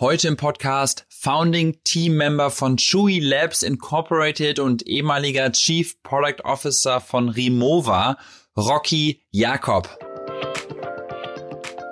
[0.00, 7.00] Heute im Podcast Founding Team Member von Chewy Labs Incorporated und ehemaliger Chief Product Officer
[7.00, 8.16] von Remova,
[8.56, 9.88] Rocky Jakob.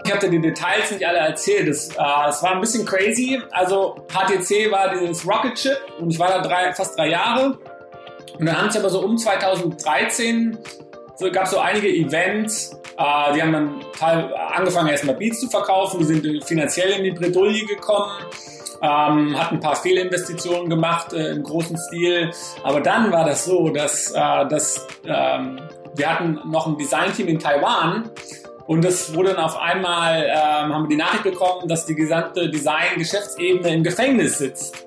[0.04, 1.68] Ich habe dir die Details nicht alle erzählt.
[1.68, 3.40] Es, äh, es war ein bisschen crazy.
[3.52, 7.57] Also HTC war dieses Rocket Chip und ich war da drei, fast drei Jahre.
[8.37, 10.59] Und dann haben sie aber so um 2013
[11.16, 15.98] so, gab so einige Events, äh, die haben dann teil, angefangen erstmal Beats zu verkaufen,
[15.98, 18.12] die sind finanziell in die Bredouille gekommen,
[18.82, 22.30] ähm, hatten ein paar Fehlinvestitionen gemacht äh, im großen Stil,
[22.64, 25.60] aber dann war das so, dass, äh, dass ähm,
[25.95, 28.10] wir hatten noch ein Designteam in Taiwan
[28.66, 32.51] und es wurde dann auf einmal, ähm, haben wir die Nachricht bekommen, dass die gesamte
[32.51, 34.87] Design-Geschäftsebene im Gefängnis sitzt.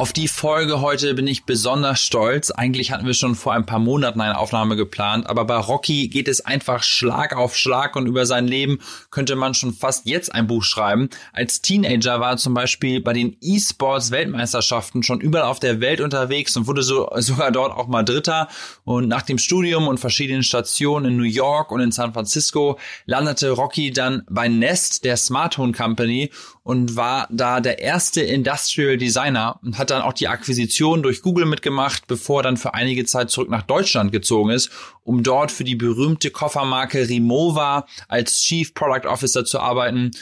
[0.00, 2.50] Auf die Folge heute bin ich besonders stolz.
[2.50, 6.26] Eigentlich hatten wir schon vor ein paar Monaten eine Aufnahme geplant, aber bei Rocky geht
[6.26, 8.78] es einfach Schlag auf Schlag und über sein Leben
[9.10, 11.10] könnte man schon fast jetzt ein Buch schreiben.
[11.34, 16.00] Als Teenager war er zum Beispiel bei den E-Sports Weltmeisterschaften schon überall auf der Welt
[16.00, 18.48] unterwegs und wurde so, sogar dort auch mal Dritter.
[18.84, 23.50] Und nach dem Studium und verschiedenen Stationen in New York und in San Francisco landete
[23.50, 26.30] Rocky dann bei Nest, der Smart Home Company
[26.62, 31.46] und war da der erste Industrial Designer und hat dann auch die Akquisition durch Google
[31.46, 34.70] mitgemacht, bevor er dann für einige Zeit zurück nach Deutschland gezogen ist,
[35.02, 40.12] um dort für die berühmte Koffermarke Remova als Chief Product Officer zu arbeiten.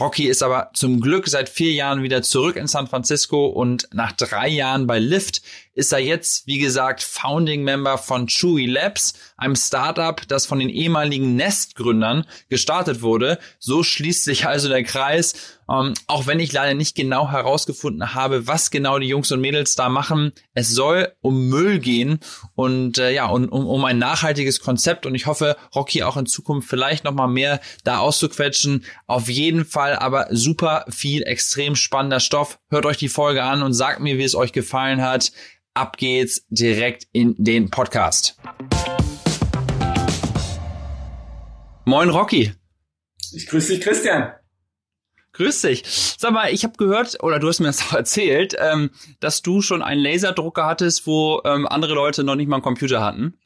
[0.00, 4.12] Rocky ist aber zum Glück seit vier Jahren wieder zurück in San Francisco und nach
[4.12, 5.42] drei Jahren bei Lyft
[5.74, 10.68] ist er jetzt, wie gesagt, Founding Member von Chewy Labs, einem Startup, das von den
[10.68, 13.38] ehemaligen Nest-Gründern gestartet wurde.
[13.58, 15.58] So schließt sich also der Kreis.
[15.68, 19.74] Ähm, auch wenn ich leider nicht genau herausgefunden habe, was genau die Jungs und Mädels
[19.74, 20.32] da machen.
[20.52, 22.20] Es soll um Müll gehen
[22.54, 25.06] und äh, ja, und, um, um ein nachhaltiges Konzept.
[25.06, 28.84] Und ich hoffe, Rocky auch in Zukunft vielleicht noch mal mehr da auszuquetschen.
[29.06, 32.58] Auf jeden Fall aber super viel extrem spannender Stoff.
[32.68, 35.32] Hört euch die Folge an und sagt mir, wie es euch gefallen hat
[35.74, 38.38] ab geht's direkt in den Podcast.
[41.84, 42.52] Moin Rocky.
[43.32, 44.32] Ich grüße dich, Christian.
[45.32, 45.82] Grüß dich.
[45.84, 49.60] Sag mal, ich habe gehört, oder du hast mir das auch erzählt, ähm, dass du
[49.60, 53.36] schon einen Laserdrucker hattest, wo ähm, andere Leute noch nicht mal einen Computer hatten.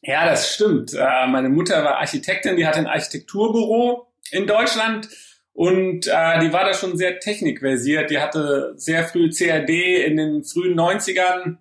[0.00, 0.94] Ja, das stimmt.
[0.94, 5.08] Äh, meine Mutter war Architektin, die hatte ein Architekturbüro in Deutschland
[5.58, 8.10] und äh, die war da schon sehr technikversiert.
[8.10, 9.68] Die hatte sehr früh CAD
[10.06, 11.56] in den frühen 90ern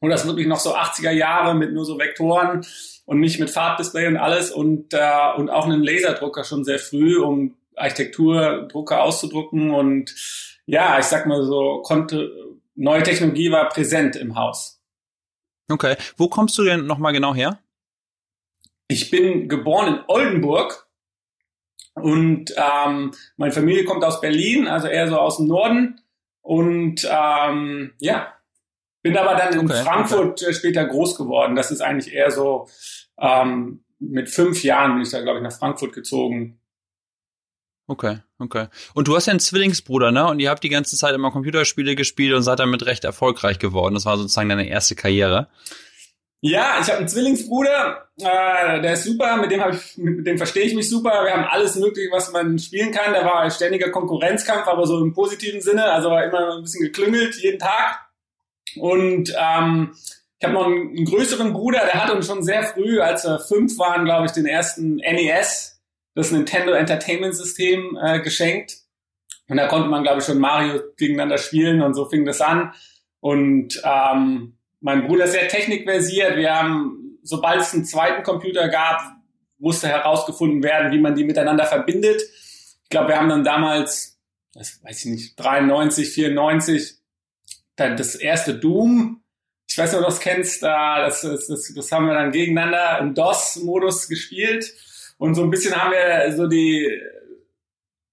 [0.00, 2.64] und das wirklich noch so 80er Jahre mit nur so Vektoren
[3.04, 7.18] und nicht mit Farbdisplay und alles und, äh, und auch einen Laserdrucker schon sehr früh,
[7.18, 10.14] um Architekturdrucker auszudrucken und
[10.64, 12.32] ja, ich sag mal so, konnte,
[12.74, 14.80] neue Technologie war präsent im Haus.
[15.70, 17.58] Okay, wo kommst du denn nochmal genau her?
[18.88, 20.85] Ich bin geboren in Oldenburg
[21.96, 26.00] und ähm, meine Familie kommt aus Berlin, also eher so aus dem Norden.
[26.42, 28.34] Und ähm, ja,
[29.02, 30.52] bin aber dann in okay, Frankfurt okay.
[30.52, 31.56] später groß geworden.
[31.56, 32.68] Das ist eigentlich eher so,
[33.18, 36.60] ähm, mit fünf Jahren bin ich da, glaube ich, nach Frankfurt gezogen.
[37.88, 38.66] Okay, okay.
[38.94, 40.26] Und du hast ja einen Zwillingsbruder, ne?
[40.26, 43.94] Und ihr habt die ganze Zeit immer Computerspiele gespielt und seid damit recht erfolgreich geworden.
[43.94, 45.48] Das war sozusagen deine erste Karriere.
[46.40, 50.36] Ja, ich habe einen Zwillingsbruder, äh, der ist super, mit dem, hab ich, mit dem
[50.36, 51.24] verstehe ich mich super.
[51.24, 53.14] Wir haben alles Mögliche, was man spielen kann.
[53.14, 55.84] Da war ein ständiger Konkurrenzkampf, aber so im positiven Sinne.
[55.84, 58.06] Also immer ein bisschen geklüngelt jeden Tag.
[58.76, 59.94] Und ähm,
[60.38, 63.38] ich habe noch einen, einen, größeren Bruder, der hat uns schon sehr früh, als wir
[63.38, 65.80] fünf waren, glaube ich, den ersten NES,
[66.14, 68.76] das Nintendo Entertainment System, äh, geschenkt.
[69.48, 72.74] Und da konnte man, glaube ich, schon Mario gegeneinander spielen und so fing das an.
[73.20, 74.55] Und ähm,
[74.86, 76.36] mein Bruder ist sehr technikversiert.
[76.36, 79.02] Wir haben, sobald es einen zweiten Computer gab,
[79.58, 82.22] musste herausgefunden werden, wie man die miteinander verbindet.
[82.84, 84.16] Ich glaube, wir haben dann damals,
[84.54, 86.98] das weiß ich nicht, 93, 94,
[87.74, 89.24] dann das erste Doom.
[89.68, 93.00] Ich weiß nicht, ob du das kennst, das, das, das, das haben wir dann gegeneinander
[93.00, 94.72] im DOS-Modus gespielt.
[95.18, 96.88] Und so ein bisschen haben wir so die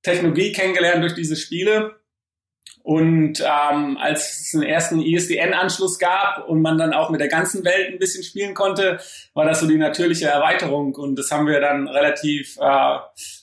[0.02, 2.00] Technologie kennengelernt durch diese Spiele.
[2.84, 7.64] Und ähm, als es einen ersten ISDN-Anschluss gab und man dann auch mit der ganzen
[7.64, 9.00] Welt ein bisschen spielen konnte,
[9.34, 10.94] war das so die natürliche Erweiterung.
[10.96, 12.98] Und das haben wir dann relativ äh,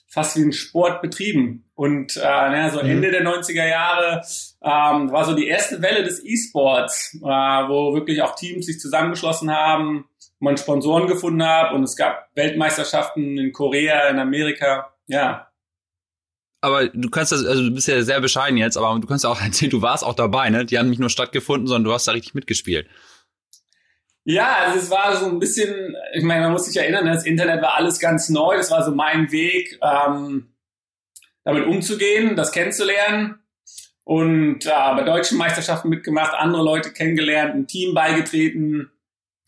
[0.09, 1.65] fast wie ein Sport betrieben.
[1.75, 2.91] Und äh, naja, so mhm.
[2.91, 4.23] Ende der 90er Jahre
[4.63, 9.51] ähm, war so die erste Welle des E-Sports, äh, wo wirklich auch Teams sich zusammengeschlossen
[9.51, 10.07] haben,
[10.39, 15.47] man Sponsoren gefunden hat und es gab Weltmeisterschaften in Korea, in Amerika, ja.
[16.61, 19.41] Aber du kannst das, also du bist ja sehr bescheiden jetzt, aber du kannst auch
[19.43, 20.65] erzählen, du warst auch dabei, ne?
[20.65, 22.87] Die haben nicht nur stattgefunden, sondern du hast da richtig mitgespielt.
[24.25, 27.63] Ja, also es war so ein bisschen, ich meine, man muss sich erinnern, das Internet
[27.63, 30.55] war alles ganz neu, das war so mein Weg, ähm,
[31.43, 33.39] damit umzugehen, das kennenzulernen
[34.05, 38.91] und äh, bei deutschen Meisterschaften mitgemacht, andere Leute kennengelernt, ein Team beigetreten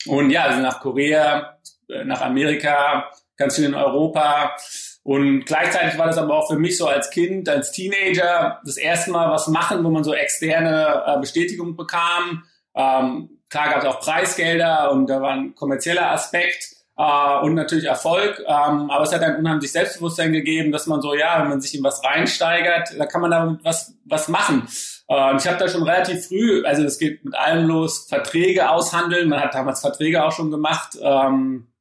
[0.07, 4.57] und ja, also nach Korea, äh, nach Amerika, ganz viel in Europa
[5.05, 9.11] und gleichzeitig war das aber auch für mich so als Kind, als Teenager das erste
[9.11, 12.45] Mal was machen, wo man so externe äh, Bestätigung bekam.
[12.75, 17.87] Ähm, klar gab es auch Preisgelder und da war ein kommerzieller Aspekt äh, und natürlich
[17.87, 18.39] Erfolg.
[18.47, 21.77] Ähm, aber es hat ein unheimlich Selbstbewusstsein gegeben, dass man so, ja, wenn man sich
[21.77, 24.69] in was reinsteigert, da kann man damit was, was machen.
[25.09, 29.29] Äh, ich habe da schon relativ früh, also es geht mit allem los, Verträge aushandeln.
[29.29, 30.97] Man hat damals Verträge auch schon gemacht.
[31.03, 31.73] Ähm,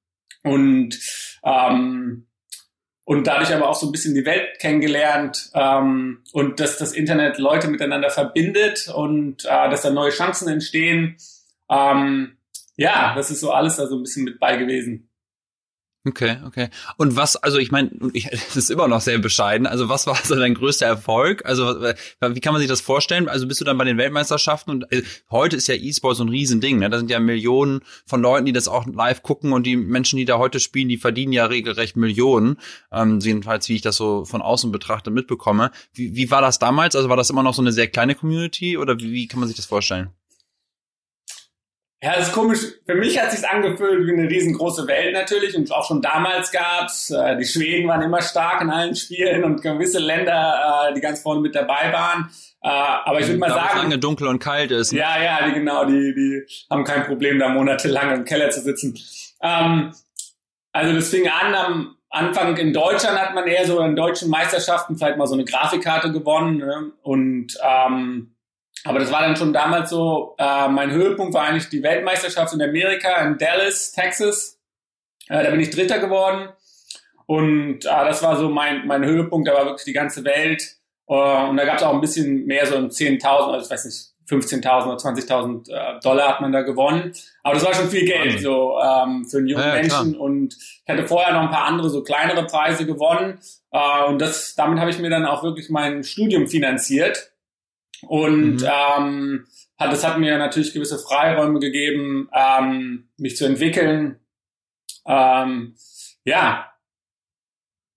[0.44, 0.98] und
[1.44, 2.26] ähm,
[3.12, 7.40] und dadurch aber auch so ein bisschen die Welt kennengelernt ähm, und dass das Internet
[7.40, 11.18] Leute miteinander verbindet und äh, dass da neue Chancen entstehen.
[11.70, 12.38] Ähm,
[12.78, 15.10] ja, das ist so alles da so ein bisschen mit bei gewesen.
[16.04, 16.70] Okay, okay.
[16.98, 19.68] Und was, also ich meine, das ist immer noch sehr bescheiden.
[19.68, 21.46] Also was war so dein größter Erfolg?
[21.46, 23.30] Also wie kann man sich das vorstellen?
[23.30, 26.30] Also bist du dann bei den Weltmeisterschaften und äh, heute ist ja E-Sport so ein
[26.30, 26.90] Riesending, ne?
[26.90, 30.26] Da sind ja Millionen von Leuten, die das auch live gucken und die Menschen, die
[30.26, 32.58] da heute spielen, die verdienen ja regelrecht Millionen.
[32.92, 35.70] Ähm, jedenfalls, wie ich das so von außen betrachte, mitbekomme.
[35.94, 36.96] Wie, wie war das damals?
[36.96, 39.48] Also war das immer noch so eine sehr kleine Community oder wie, wie kann man
[39.48, 40.10] sich das vorstellen?
[42.04, 42.60] Ja, das ist komisch.
[42.88, 47.12] Für mich hat sich angefühlt wie eine riesengroße Welt natürlich und auch schon damals gab's.
[47.12, 51.22] Äh, die Schweden waren immer stark in allen Spielen und gewisse Länder, äh, die ganz
[51.22, 52.32] vorne mit dabei waren.
[52.64, 54.94] Äh, aber ich würde mal sagen, lange dunkel und kalt ist.
[54.94, 55.00] Ne?
[55.00, 58.98] Ja, ja, die, genau, die, die haben kein Problem, da monatelang im Keller zu sitzen.
[59.44, 59.94] Ähm,
[60.72, 64.98] also das fing an am Anfang in Deutschland hat man eher so in deutschen Meisterschaften
[64.98, 66.92] vielleicht mal so eine Grafikkarte gewonnen ne?
[67.04, 68.36] und ähm,
[68.84, 72.62] aber das war dann schon damals so, äh, mein Höhepunkt war eigentlich die Weltmeisterschaft in
[72.62, 74.60] Amerika, in Dallas, Texas.
[75.30, 76.50] Äh, da bin ich Dritter geworden.
[77.28, 80.64] Und äh, das war so mein, mein Höhepunkt, da war wirklich die ganze Welt.
[81.08, 84.12] Äh, und da gab es auch ein bisschen mehr, so 10.000, also ich weiß nicht,
[84.30, 87.14] 15.000 oder 20.000 äh, Dollar hat man da gewonnen.
[87.44, 90.14] Aber das war schon viel Geld so ähm, für einen jungen ja, Menschen.
[90.14, 90.22] Klar.
[90.22, 93.40] Und ich hatte vorher noch ein paar andere so kleinere Preise gewonnen.
[93.72, 97.31] Äh, und das, damit habe ich mir dann auch wirklich mein Studium finanziert.
[98.08, 98.68] Und mhm.
[98.98, 104.20] ähm, hat, das hat mir natürlich gewisse Freiräume gegeben, ähm, mich zu entwickeln.
[105.06, 105.76] Ähm,
[106.24, 106.71] ja,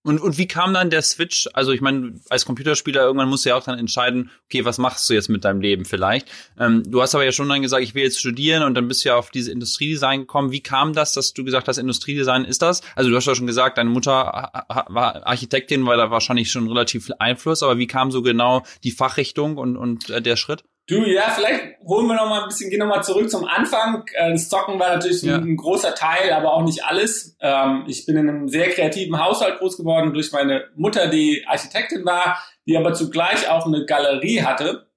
[0.05, 1.49] und, und wie kam dann der Switch?
[1.53, 5.09] Also ich meine, als Computerspieler irgendwann musst du ja auch dann entscheiden, okay, was machst
[5.09, 6.27] du jetzt mit deinem Leben vielleicht?
[6.59, 9.03] Ähm, du hast aber ja schon dann gesagt, ich will jetzt studieren und dann bist
[9.03, 10.51] du ja auf diese Industriedesign gekommen.
[10.51, 12.81] Wie kam das, dass du gesagt hast, Industriedesign ist das?
[12.95, 14.51] Also du hast ja schon gesagt, deine Mutter
[14.89, 18.91] war Architektin, weil da wahrscheinlich schon relativ viel Einfluss, aber wie kam so genau die
[18.91, 20.63] Fachrichtung und, und äh, der Schritt?
[20.87, 24.05] Du, ja, vielleicht holen wir noch mal ein bisschen, gehen noch mal zurück zum Anfang.
[24.13, 25.35] Äh, das Zocken war natürlich ja.
[25.35, 27.35] ein, großer Teil, aber auch nicht alles.
[27.41, 32.05] Ähm, ich bin in einem sehr kreativen Haushalt groß geworden durch meine Mutter, die Architektin
[32.05, 32.37] war,
[32.67, 34.87] die aber zugleich auch eine Galerie hatte.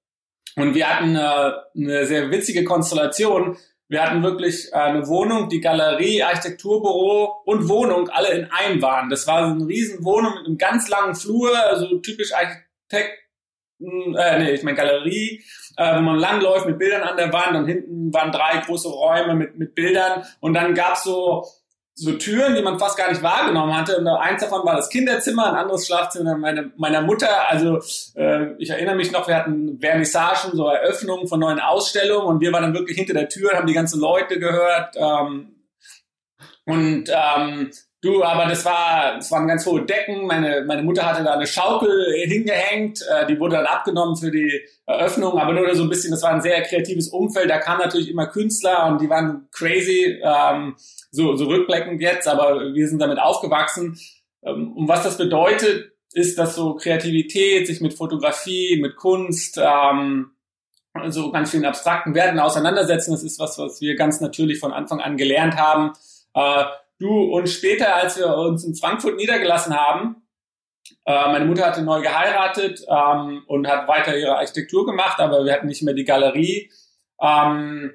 [0.57, 3.57] Und wir hatten äh, eine sehr witzige Konstellation.
[3.89, 9.09] Wir hatten wirklich äh, eine Wohnung, die Galerie, Architekturbüro und Wohnung alle in einem waren.
[9.09, 13.19] Das war so eine riesen Wohnung mit einem ganz langen Flur, also typisch Architekt,
[13.81, 15.43] äh, nee, ich meine Galerie
[15.79, 19.35] äh, wo man langläuft mit Bildern an der Wand und hinten waren drei große Räume
[19.35, 21.47] mit, mit Bildern und dann gab's so
[22.01, 23.99] so Türen, die man fast gar nicht wahrgenommen hatte.
[23.99, 27.49] Und eins davon war das Kinderzimmer, ein anderes Schlafzimmer meine, meiner Mutter.
[27.49, 27.81] Also
[28.15, 32.53] äh, ich erinnere mich noch, wir hatten Vernissagen, so Eröffnungen von neuen Ausstellungen und wir
[32.53, 34.95] waren dann wirklich hinter der Tür, haben die ganzen Leute gehört.
[34.97, 35.57] Ähm,
[36.67, 40.27] und ähm, Du, aber das war, das waren ganz hohe Decken.
[40.27, 43.05] Meine, meine Mutter hatte da eine Schaukel hingehängt.
[43.11, 46.31] Äh, die wurde dann abgenommen für die Eröffnung, aber nur so ein bisschen, das war
[46.31, 47.51] ein sehr kreatives Umfeld.
[47.51, 50.77] Da kamen natürlich immer Künstler und die waren crazy, ähm,
[51.11, 53.99] so, so rückblickend jetzt, aber wir sind damit aufgewachsen.
[54.45, 60.31] Ähm, und was das bedeutet, ist, dass so Kreativität, sich mit Fotografie, mit Kunst, ähm,
[61.09, 63.11] so ganz vielen abstrakten Werten auseinandersetzen.
[63.11, 65.93] Das ist was, was wir ganz natürlich von Anfang an gelernt haben.
[66.35, 66.65] Äh,
[66.99, 70.29] Du, und später, als wir uns in Frankfurt niedergelassen haben,
[71.05, 75.53] äh, meine Mutter hatte neu geheiratet ähm, und hat weiter ihre Architektur gemacht, aber wir
[75.53, 76.71] hatten nicht mehr die Galerie.
[77.21, 77.93] Ähm,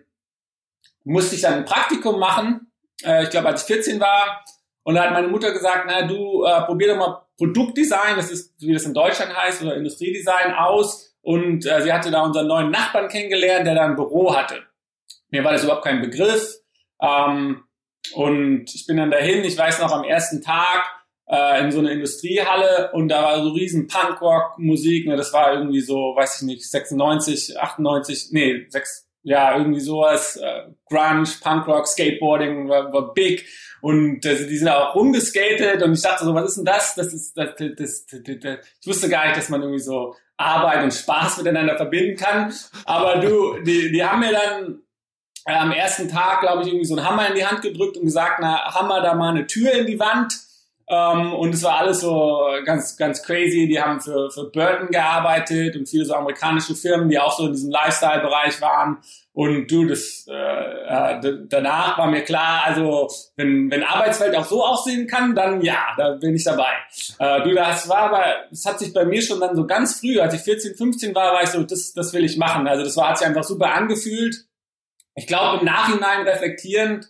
[1.04, 2.72] musste ich dann ein Praktikum machen,
[3.04, 4.44] äh, ich glaube, als ich 14 war.
[4.84, 8.54] Und da hat meine Mutter gesagt, na du, äh, probier doch mal Produktdesign, das ist,
[8.60, 11.16] wie das in Deutschland heißt, oder Industriedesign aus.
[11.22, 14.64] Und äh, sie hatte da unseren neuen Nachbarn kennengelernt, der da ein Büro hatte.
[15.30, 16.58] Mir war das überhaupt kein Begriff.
[17.02, 17.64] Ähm,
[18.14, 20.84] und ich bin dann dahin, ich weiß noch am ersten Tag,
[21.28, 25.82] äh, in so eine Industriehalle und da war so riesen Punkrock-Musik, ne, das war irgendwie
[25.82, 32.68] so, weiß ich nicht, 96, 98, nee, 6, ja, irgendwie sowas, äh, Grunge, Punkrock, Skateboarding
[32.68, 33.46] war, war big
[33.82, 36.96] und äh, die sind auch rumgeskatet und ich dachte so, was ist denn das?
[36.96, 40.84] Das ist, das, das, das, das, ich wusste gar nicht, dass man irgendwie so Arbeit
[40.84, 42.54] und Spaß miteinander verbinden kann,
[42.86, 44.83] aber du, die, die haben mir dann
[45.46, 48.06] äh, am ersten Tag, glaube ich, irgendwie so einen Hammer in die Hand gedrückt und
[48.06, 50.34] gesagt, na, hammer da mal eine Tür in die Wand.
[50.88, 53.68] Ähm, und es war alles so ganz, ganz crazy.
[53.68, 57.54] Die haben für, für Burton gearbeitet und viele so amerikanische Firmen, die auch so in
[57.54, 58.98] diesem Lifestyle-Bereich waren.
[59.32, 64.64] Und du, das äh, äh, danach war mir klar, also wenn, wenn Arbeitswelt auch so
[64.64, 66.72] aussehen kann, dann ja, da bin ich dabei.
[67.18, 70.20] Äh, du, das war aber, es hat sich bei mir schon dann so ganz früh,
[70.20, 72.68] als ich 14, 15 war, war ich so, das, das will ich machen.
[72.68, 74.46] Also das war, hat sich einfach super angefühlt
[75.16, 77.08] ich glaube, im Nachhinein reflektierend,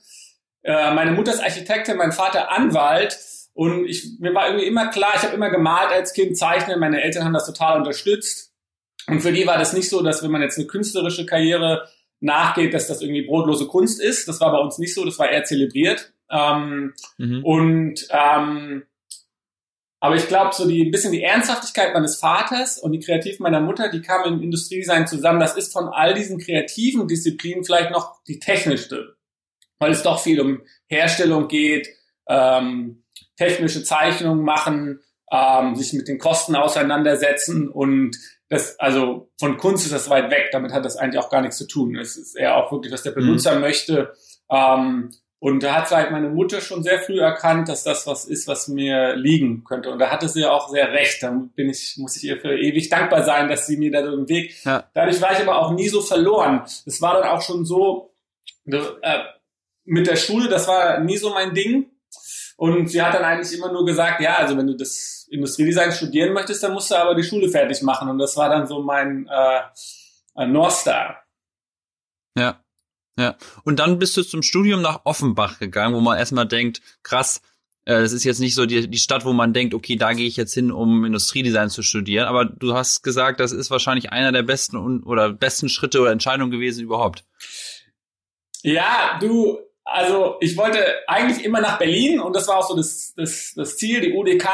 [0.64, 3.18] äh, meine Mutter ist Architektin, mein Vater Anwalt.
[3.54, 6.80] Und ich, mir war irgendwie immer klar, ich habe immer gemalt als Kind, zeichnen.
[6.80, 8.52] Meine Eltern haben das total unterstützt.
[9.08, 11.88] Und für die war das nicht so, dass wenn man jetzt eine künstlerische Karriere
[12.20, 14.28] nachgeht, dass das irgendwie brotlose Kunst ist.
[14.28, 16.14] Das war bei uns nicht so, das war eher zelebriert.
[16.32, 17.44] Ähm, mhm.
[17.44, 18.84] Und ähm,
[20.04, 23.62] aber ich glaube, so die ein bisschen die Ernsthaftigkeit meines Vaters und die Kreativ meiner
[23.62, 25.40] Mutter, die kamen im Industriedesign zusammen.
[25.40, 29.16] Das ist von all diesen kreativen Disziplinen vielleicht noch die technischste,
[29.80, 31.88] weil es doch viel um Herstellung geht,
[32.28, 33.06] ähm,
[33.38, 35.00] technische Zeichnungen machen,
[35.32, 38.18] ähm, sich mit den Kosten auseinandersetzen und
[38.50, 40.50] das, also von Kunst ist das weit weg.
[40.52, 41.96] Damit hat das eigentlich auch gar nichts zu tun.
[41.96, 43.62] Es ist eher auch wirklich, was der Benutzer mhm.
[43.62, 44.14] möchte.
[44.52, 45.12] Ähm,
[45.44, 48.70] und da hat halt meine Mutter schon sehr früh erkannt, dass das was ist, was
[48.70, 49.90] mir liegen könnte.
[49.90, 51.22] Und da hatte sie auch sehr recht.
[51.22, 54.14] Da bin ich, muss ich ihr für ewig dankbar sein, dass sie mir da so
[54.14, 54.56] einen Weg.
[54.64, 54.86] Ja.
[54.94, 56.62] Dadurch war ich aber auch nie so verloren.
[56.86, 58.16] Es war dann auch schon so
[58.68, 58.80] äh,
[59.84, 61.92] mit der Schule, das war nie so mein Ding.
[62.56, 66.32] Und sie hat dann eigentlich immer nur gesagt, ja, also wenn du das Industriedesign studieren
[66.32, 68.08] möchtest, dann musst du aber die Schule fertig machen.
[68.08, 71.22] Und das war dann so mein äh, North Star.
[72.38, 72.62] Ja.
[73.17, 73.36] Ja.
[73.63, 77.41] Und dann bist du zum Studium nach Offenbach gegangen, wo man erstmal denkt, krass,
[77.86, 80.27] äh, das ist jetzt nicht so die, die Stadt, wo man denkt, okay, da gehe
[80.27, 82.27] ich jetzt hin, um Industriedesign zu studieren.
[82.27, 86.51] Aber du hast gesagt, das ist wahrscheinlich einer der besten oder besten Schritte oder Entscheidungen
[86.51, 87.24] gewesen überhaupt.
[88.62, 93.13] Ja, du, also ich wollte eigentlich immer nach Berlin und das war auch so das,
[93.15, 94.48] das, das Ziel, die UDK.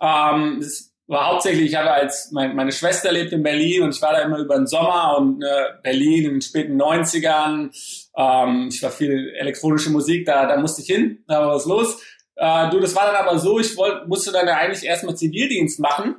[0.00, 4.02] Ähm, das war hauptsächlich, ich habe als, mein, meine Schwester lebt in Berlin und ich
[4.02, 7.70] war da immer über den Sommer und äh, Berlin in den späten 90ern.
[8.16, 12.02] Ähm, ich war viel elektronische Musik, da, da musste ich hin, da war was los.
[12.34, 15.78] Äh, du, das war dann aber so, ich wollte, musste dann ja eigentlich erstmal Zivildienst
[15.78, 16.16] machen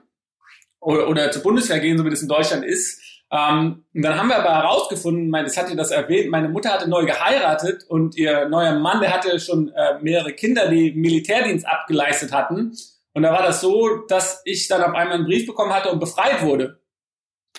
[0.79, 3.01] oder, oder zur Bundeswehr gehen, so wie das in Deutschland ist.
[3.29, 6.89] Ähm, und dann haben wir aber herausgefunden, mein, das hatte das erwähnt, meine Mutter hatte
[6.89, 12.31] neu geheiratet und ihr neuer Mann, der hatte schon äh, mehrere Kinder, die Militärdienst abgeleistet
[12.31, 12.71] hatten.
[13.17, 15.97] Und da war das so, dass ich dann auf einmal einen Brief bekommen hatte und
[15.97, 16.83] befreit wurde.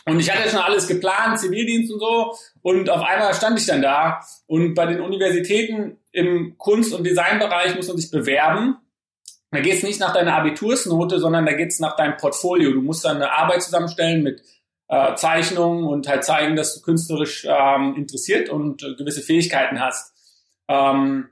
[0.05, 2.37] Und ich hatte schon alles geplant, Zivildienst und so.
[2.63, 4.21] Und auf einmal stand ich dann da.
[4.47, 8.77] Und bei den Universitäten im Kunst- und Designbereich muss man sich bewerben.
[9.51, 12.71] Da geht es nicht nach deiner Abitursnote, sondern da geht es nach deinem Portfolio.
[12.71, 14.41] Du musst dann eine Arbeit zusammenstellen mit
[14.87, 20.15] äh, Zeichnungen und halt zeigen, dass du künstlerisch ähm, interessiert und äh, gewisse Fähigkeiten hast.
[20.69, 21.31] Ähm,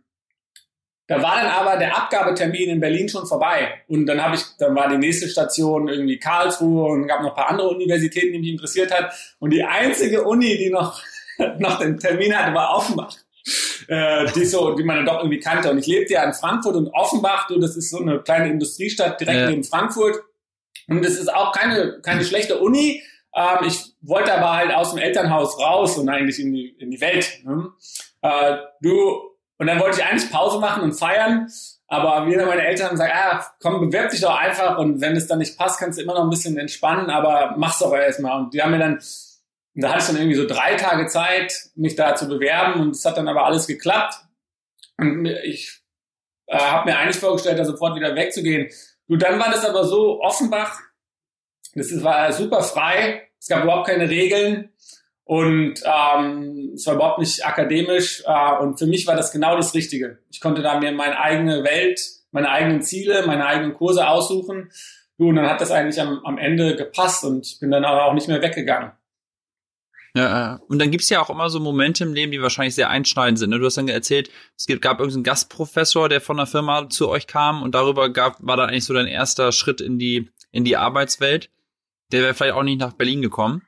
[1.08, 3.82] da war dann aber der Abgabetermin in Berlin schon vorbei.
[3.86, 7.36] Und dann habe ich, dann war die nächste Station irgendwie Karlsruhe und gab noch ein
[7.36, 9.12] paar andere Universitäten, die mich interessiert hat.
[9.38, 11.00] Und die einzige Uni, die noch,
[11.58, 13.16] noch den Termin hatte, war Offenbach.
[13.86, 15.70] Äh, die so, die man dann doch irgendwie kannte.
[15.70, 19.20] Und ich lebte ja in Frankfurt und Offenbach, du, das ist so eine kleine Industriestadt
[19.20, 19.50] direkt ja.
[19.50, 20.16] neben Frankfurt.
[20.88, 23.02] Und das ist auch keine, keine schlechte Uni.
[23.32, 27.00] Ähm, ich wollte aber halt aus dem Elternhaus raus und eigentlich in die, in die
[27.00, 27.40] Welt.
[27.44, 27.68] Ne?
[28.22, 31.48] Äh, du, und dann wollte ich eigentlich Pause machen und feiern.
[31.88, 35.28] Aber wieder meine Eltern haben gesagt, ah, komm, bewerb dich doch einfach und wenn es
[35.28, 38.40] dann nicht passt, kannst du immer noch ein bisschen entspannen, aber mach's doch erstmal.
[38.40, 39.00] Und die haben mir dann,
[39.74, 43.04] da hatte ich dann irgendwie so drei Tage Zeit, mich da zu bewerben und es
[43.04, 44.14] hat dann aber alles geklappt.
[44.98, 45.80] Und ich
[46.46, 48.68] äh, habe mir eigentlich vorgestellt, da sofort wieder wegzugehen.
[49.06, 50.80] Gut, dann war das aber so, Offenbach,
[51.74, 54.70] das war super frei, es gab überhaupt keine Regeln.
[55.26, 58.22] Und ähm, es war überhaupt nicht akademisch.
[58.24, 60.18] Äh, und für mich war das genau das Richtige.
[60.30, 64.70] Ich konnte da mir meine eigene Welt, meine eigenen Ziele, meine eigenen Kurse aussuchen.
[65.18, 68.14] Und dann hat das eigentlich am, am Ende gepasst und ich bin dann aber auch
[68.14, 68.92] nicht mehr weggegangen.
[70.14, 73.38] Ja, und dann gibt's ja auch immer so Momente im Leben, die wahrscheinlich sehr einschneidend
[73.38, 73.50] sind.
[73.50, 73.58] Ne?
[73.58, 77.62] Du hast dann erzählt, es gab irgendeinen Gastprofessor, der von der Firma zu euch kam
[77.62, 81.50] und darüber gab, war dann eigentlich so dein erster Schritt in die, in die Arbeitswelt.
[82.12, 83.62] Der wäre vielleicht auch nicht nach Berlin gekommen.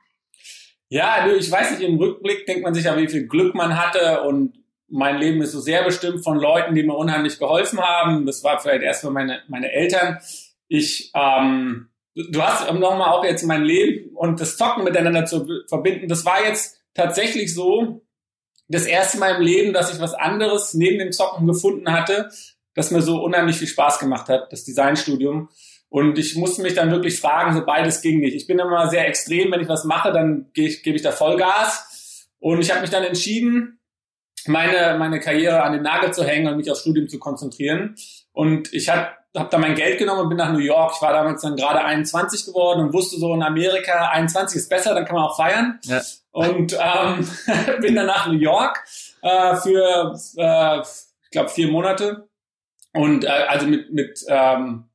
[0.89, 4.23] Ja, ich weiß nicht, im Rückblick denkt man sich ja, wie viel Glück man hatte
[4.23, 4.53] und
[4.87, 8.25] mein Leben ist so sehr bestimmt von Leuten, die mir unheimlich geholfen haben.
[8.25, 10.19] Das war vielleicht erstmal meine, meine Eltern.
[10.67, 16.07] Ich, ähm, du hast nochmal auch jetzt mein Leben und das Zocken miteinander zu verbinden.
[16.07, 18.01] Das war jetzt tatsächlich so
[18.67, 22.31] das erste Mal im Leben, dass ich was anderes neben dem Zocken gefunden hatte,
[22.73, 25.49] das mir so unheimlich viel Spaß gemacht hat, das Designstudium.
[25.89, 28.35] Und ich musste mich dann wirklich fragen, so beides ging nicht.
[28.35, 31.11] Ich bin immer sehr extrem, wenn ich was mache, dann gebe ich, gebe ich da
[31.11, 32.27] Vollgas.
[32.39, 33.79] Und ich habe mich dann entschieden,
[34.45, 37.95] meine, meine Karriere an den Nagel zu hängen und mich aufs Studium zu konzentrieren.
[38.31, 40.93] Und ich habe hab da mein Geld genommen und bin nach New York.
[40.95, 44.93] Ich war damals dann gerade 21 geworden und wusste so in Amerika, 21 ist besser,
[44.93, 45.79] dann kann man auch feiern.
[45.83, 46.01] Ja.
[46.31, 47.27] Und ähm,
[47.81, 48.83] bin dann nach New York
[49.21, 52.27] äh, für, äh, ich glaube, vier Monate.
[52.93, 54.88] Und äh, also mit, mit ähm,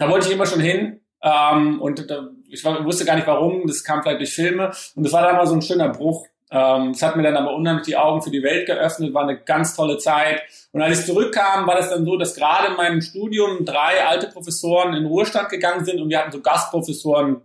[0.00, 1.00] da wollte ich immer schon hin.
[1.22, 4.72] Ähm, und da, ich war, wusste gar nicht warum, das kam vielleicht durch Filme.
[4.94, 6.26] Und das war dann mal so ein schöner Bruch.
[6.50, 9.38] Ähm, es hat mir dann aber unheimlich die Augen für die Welt geöffnet, war eine
[9.38, 10.42] ganz tolle Zeit.
[10.72, 14.28] Und als ich zurückkam, war das dann so, dass gerade in meinem Studium drei alte
[14.28, 17.42] Professoren in Ruhestand gegangen sind und wir hatten so Gastprofessoren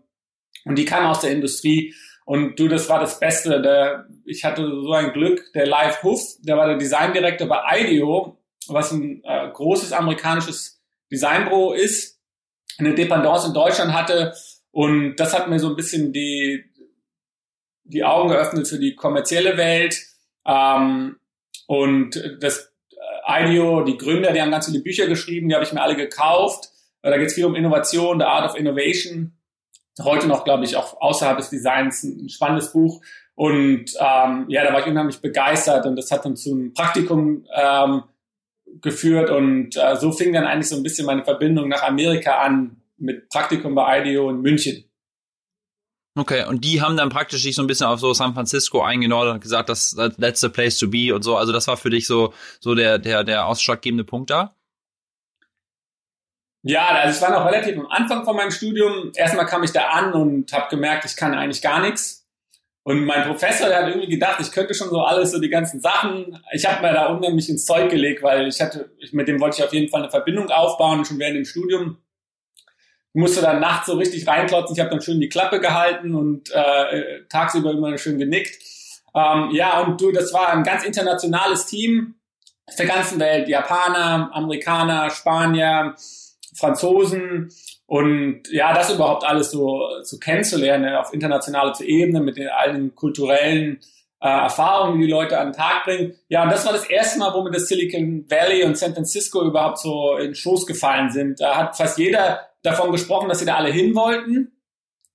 [0.63, 1.93] und die kamen aus der Industrie.
[2.24, 3.62] Und du, das war das Beste.
[3.62, 5.51] Der, ich hatte so ein Glück.
[5.53, 8.38] Der Live Huff, der war der Designdirektor bei IDEO,
[8.69, 10.81] was ein äh, großes amerikanisches
[11.12, 12.14] Designbüro ist
[12.77, 14.34] eine Dependance in Deutschland hatte.
[14.72, 16.65] Und das hat mir so ein bisschen die,
[17.84, 20.01] die Augen geöffnet für die kommerzielle Welt.
[20.46, 21.17] Ähm,
[21.67, 22.72] und das
[23.27, 25.96] äh, IDEO, die Gründer, die haben ganz viele Bücher geschrieben, die habe ich mir alle
[25.96, 26.70] gekauft.
[27.01, 29.38] Äh, da geht es viel um Innovation, The Art of Innovation.
[30.03, 33.01] Heute noch, glaube ich, auch außerhalb des Designs ein spannendes Buch.
[33.36, 38.03] Und ähm, ja, da war ich unheimlich begeistert und das hat dann zum Praktikum ähm,
[38.82, 42.82] geführt und äh, so fing dann eigentlich so ein bisschen meine Verbindung nach Amerika an
[42.98, 44.86] mit Praktikum bei IDEO in München.
[46.17, 49.34] Okay, und die haben dann praktisch sich so ein bisschen auf so San Francisco eingenordet
[49.34, 51.36] und gesagt, das that's the place to be und so.
[51.36, 54.55] Also das war für dich so so der der der ausschlaggebende Punkt da.
[56.63, 59.12] Ja, also ich war noch relativ am Anfang von meinem Studium.
[59.13, 62.25] Erstmal kam ich da an und habe gemerkt, ich kann eigentlich gar nichts.
[62.87, 65.81] Und mein Professor, der hat irgendwie gedacht, ich könnte schon so alles, so die ganzen
[65.81, 66.39] Sachen.
[66.53, 69.57] Ich habe mir da unheimlich ins Zeug gelegt, weil ich hatte, ich, mit dem wollte
[69.57, 71.98] ich auf jeden Fall eine Verbindung aufbauen, schon während dem Studium.
[73.11, 74.75] Ich musste dann nachts so richtig reinklotzen.
[74.75, 78.55] Ich habe dann schön die Klappe gehalten und äh, tagsüber immer schön genickt.
[79.15, 82.13] Ähm, ja, und du, das war ein ganz internationales Team
[82.67, 83.48] aus der ganzen Welt.
[83.48, 85.95] Japaner, Amerikaner, Spanier,
[86.55, 87.51] Franzosen
[87.87, 93.79] und ja, das überhaupt alles so, so kennenzulernen auf internationaler Ebene mit den allen kulturellen
[94.19, 96.15] äh, Erfahrungen, die die Leute an den Tag bringen.
[96.27, 99.43] Ja, und das war das erste Mal, wo mir das Silicon Valley und San Francisco
[99.43, 101.39] überhaupt so in Schoß gefallen sind.
[101.39, 104.51] Da hat fast jeder davon gesprochen, dass sie da alle hin wollten.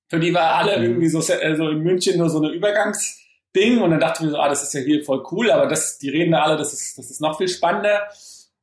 [0.08, 0.84] Für die war alle mhm.
[0.84, 3.80] irgendwie so, äh, so in München nur so eine Übergangsding.
[3.80, 5.98] Und dann dachte ich mir so, ah, das ist ja hier voll cool, aber das,
[5.98, 8.02] die reden da alle, das ist, das ist noch viel spannender.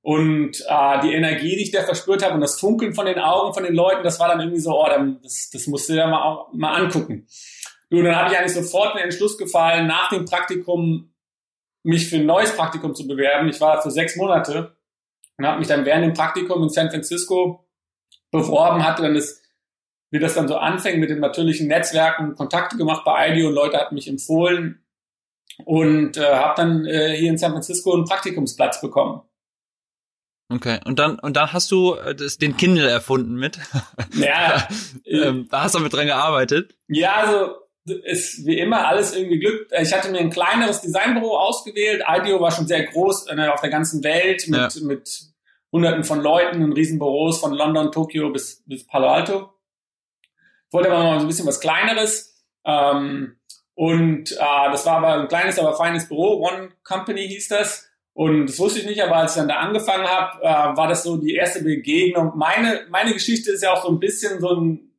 [0.07, 3.53] Und äh, die Energie, die ich da verspürt habe und das Funkeln von den Augen
[3.53, 4.87] von den Leuten, das war dann irgendwie so, oh,
[5.21, 7.27] das, das musst du ja mal, mal angucken.
[7.91, 11.13] Und dann habe ich eigentlich sofort den Entschluss gefallen, nach dem Praktikum
[11.83, 13.49] mich für ein neues Praktikum zu bewerben.
[13.49, 14.77] Ich war für sechs Monate
[15.37, 17.67] und habe mich dann während dem Praktikum in San Francisco
[18.31, 19.41] beworben, hatte dann das,
[20.11, 23.75] wie das dann so anfängt mit den natürlichen Netzwerken, Kontakte gemacht bei IDEO und Leute
[23.75, 24.85] hatten mich empfohlen
[25.65, 29.26] und äh, habe dann äh, hier in San Francisco einen Praktikumsplatz bekommen.
[30.49, 33.59] Okay, und dann und dann hast du äh, das, den Kindle erfunden mit.
[34.13, 34.67] Ja.
[35.05, 36.75] ähm, da hast du mit dran gearbeitet.
[36.87, 37.55] Ja, also
[37.85, 39.67] ist wie immer alles irgendwie Glück.
[39.79, 42.03] Ich hatte mir ein kleineres Designbüro ausgewählt.
[42.07, 44.83] IDEO war schon sehr groß äh, auf der ganzen Welt mit, ja.
[44.83, 45.21] mit
[45.71, 49.53] hunderten von Leuten in Riesenbüros von London, Tokio bis, bis Palo Alto.
[50.67, 52.43] Ich wollte aber mal so ein bisschen was Kleineres.
[52.65, 53.37] Ähm,
[53.73, 56.45] und äh, das war aber ein kleines, aber feines Büro.
[56.47, 57.86] One Company hieß das.
[58.17, 61.03] Und das wusste ich nicht, aber als ich dann da angefangen habe, äh, war das
[61.03, 62.31] so die erste Begegnung.
[62.35, 64.91] Meine, meine Geschichte ist ja auch so ein bisschen so ein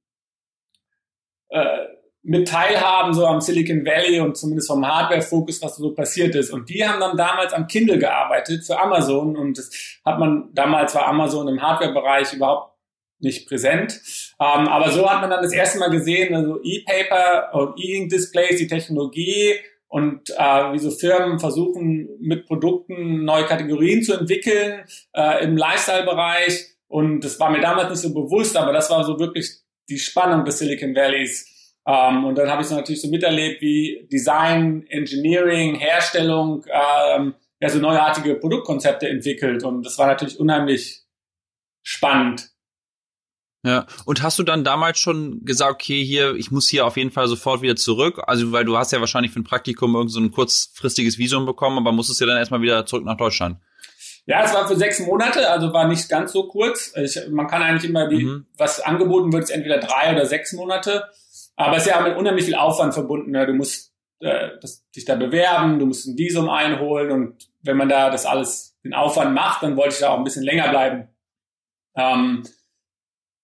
[1.49, 1.87] äh,
[2.23, 6.51] mit Teilhaben so am Silicon Valley und zumindest vom Hardware-Fokus, was so passiert ist.
[6.51, 9.69] Und die haben dann damals am Kindle gearbeitet für Amazon und das
[10.05, 12.77] hat man, damals war Amazon im Hardware-Bereich überhaupt
[13.19, 14.01] nicht präsent.
[14.41, 18.69] Ähm, aber so hat man dann das erste Mal gesehen, also E-Paper und E-Ink-Displays, die
[18.69, 19.57] Technologie
[19.89, 26.67] und äh, wie so Firmen versuchen, mit Produkten neue Kategorien zu entwickeln äh, im Lifestyle-Bereich.
[26.89, 29.51] Und das war mir damals nicht so bewusst, aber das war so wirklich
[29.89, 31.75] die Spannung des Silicon Valleys.
[31.87, 37.69] Ähm, und dann habe ich so natürlich so miterlebt, wie Design, Engineering, Herstellung, ähm, ja,
[37.71, 39.65] so neuartige Produktkonzepte entwickelt.
[39.65, 41.03] Und das war natürlich unheimlich
[41.83, 42.51] spannend.
[43.65, 47.11] Ja, und hast du dann damals schon gesagt, okay, hier, ich muss hier auf jeden
[47.11, 48.23] Fall sofort wieder zurück?
[48.27, 51.79] Also, weil du hast ja wahrscheinlich für ein Praktikum irgend so ein kurzfristiges Visum bekommen,
[51.79, 53.59] aber musstest ja dann erstmal wieder zurück nach Deutschland.
[54.27, 56.93] Ja, es war für sechs Monate, also war nicht ganz so kurz.
[56.97, 58.47] Ich, man kann eigentlich immer, die, mhm.
[58.57, 61.05] was angeboten wird, ist entweder drei oder sechs Monate.
[61.57, 63.31] Aber es ist ja mit unheimlich viel Aufwand verbunden.
[63.33, 63.47] Ne?
[63.47, 67.89] Du musst äh, das, dich da bewerben, du musst ein Visum einholen und wenn man
[67.89, 71.09] da das alles, den Aufwand macht, dann wollte ich da auch ein bisschen länger bleiben.
[71.97, 72.45] Ähm,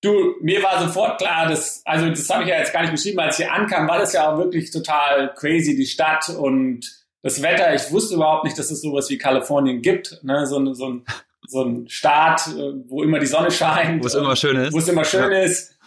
[0.05, 3.21] Du, mir war sofort klar, dass, also das habe ich ja jetzt gar nicht beschrieben,
[3.21, 7.41] als ich hier ankam, war das ja auch wirklich total crazy, die Stadt und das
[7.41, 7.75] Wetter.
[7.75, 10.47] Ich wusste überhaupt nicht, dass es sowas wie Kalifornien gibt, ne?
[10.47, 11.07] so, so, ein,
[11.49, 14.03] so ein Staat, äh, wo immer die Sonne scheint.
[14.03, 14.75] Wo es immer schön ist.
[14.75, 15.39] Wo es immer schön ja.
[15.39, 15.79] ist.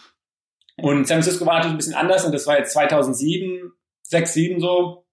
[0.76, 4.60] Und San Francisco war natürlich ein bisschen anders und das war jetzt 2007, 6, 7
[4.60, 5.06] so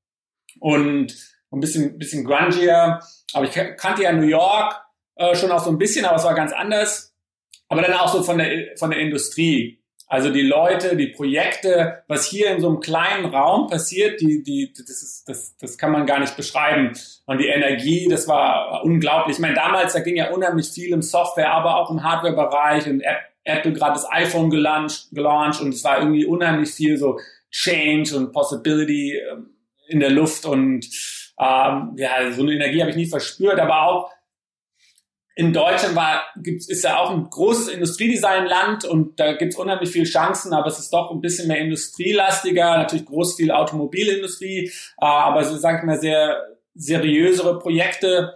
[0.60, 1.16] und
[1.52, 3.02] ein bisschen, bisschen grungier.
[3.34, 4.82] Aber ich kannte ja New York
[5.16, 7.15] äh, schon auch so ein bisschen, aber es war ganz anders
[7.68, 9.80] aber dann auch so von der, von der Industrie.
[10.08, 14.72] Also die Leute, die Projekte, was hier in so einem kleinen Raum passiert, die, die,
[14.72, 16.92] das, ist, das, das kann man gar nicht beschreiben.
[17.26, 19.38] Und die Energie, das war unglaublich.
[19.38, 23.04] Ich meine, damals, da ging ja unheimlich viel im Software, aber auch im Hardware-Bereich und
[23.46, 27.20] Apple gerade das iPhone gelauncht, gelauncht und es war irgendwie unheimlich viel so
[27.52, 29.52] Change und Possibility ähm,
[29.88, 30.86] in der Luft und
[31.40, 34.12] ähm, ja, so eine Energie habe ich nie verspürt, aber auch
[35.38, 40.06] in Deutschland war, gibt's, ist ja auch ein großes Industriedesign-Land und da gibt's unheimlich viele
[40.06, 45.44] Chancen, aber es ist doch ein bisschen mehr industrielastiger, natürlich groß viel Automobilindustrie, äh, aber
[45.44, 46.42] so sage ich mal sehr
[46.74, 48.34] seriösere Projekte,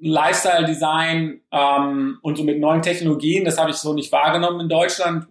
[0.00, 5.28] Lifestyle-Design ähm, und so mit neuen Technologien, das habe ich so nicht wahrgenommen in Deutschland.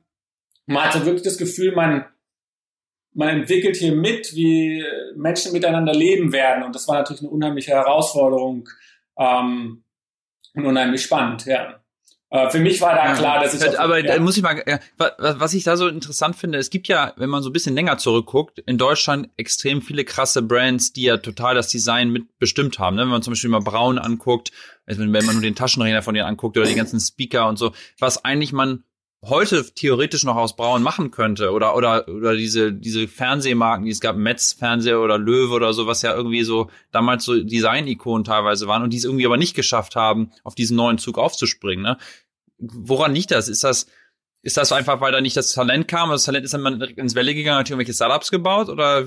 [0.68, 2.06] Man hatte wirklich das Gefühl, man,
[3.14, 4.86] man entwickelt hier mit, wie
[5.18, 8.70] Menschen miteinander leben werden und das war natürlich eine unheimliche Herausforderung.
[9.18, 9.84] Ähm,
[10.54, 11.80] und unheimlich spannend, ja.
[12.32, 13.68] Äh, für mich war da klar, dass ich.
[13.68, 14.16] Auf, aber ja.
[14.16, 14.62] da muss ich mal,
[14.98, 17.98] was ich da so interessant finde, es gibt ja, wenn man so ein bisschen länger
[17.98, 22.98] zurückguckt, in Deutschland extrem viele krasse Brands, die ja total das Design mitbestimmt haben.
[22.98, 23.02] Ne?
[23.04, 24.52] Wenn man zum Beispiel mal Braun anguckt,
[24.86, 27.74] also wenn man nur den Taschenrechner von denen anguckt oder die ganzen Speaker und so,
[27.98, 28.84] was eigentlich man
[29.24, 34.00] heute theoretisch noch aus Braun machen könnte oder oder oder diese diese Fernsehmarken, die es
[34.00, 38.68] gab, Metz Fernseher oder Löwe oder so, was ja irgendwie so damals so Design-Ikonen teilweise
[38.68, 41.84] waren und die es irgendwie aber nicht geschafft haben, auf diesen neuen Zug aufzuspringen.
[41.84, 41.98] Ne?
[42.58, 43.50] Woran liegt das?
[43.50, 43.88] Ist das
[44.42, 46.10] ist das einfach, weil da nicht das Talent kam?
[46.12, 49.06] Das Talent ist dann ins Welle gegangen, hat irgendwelche Startups gebaut oder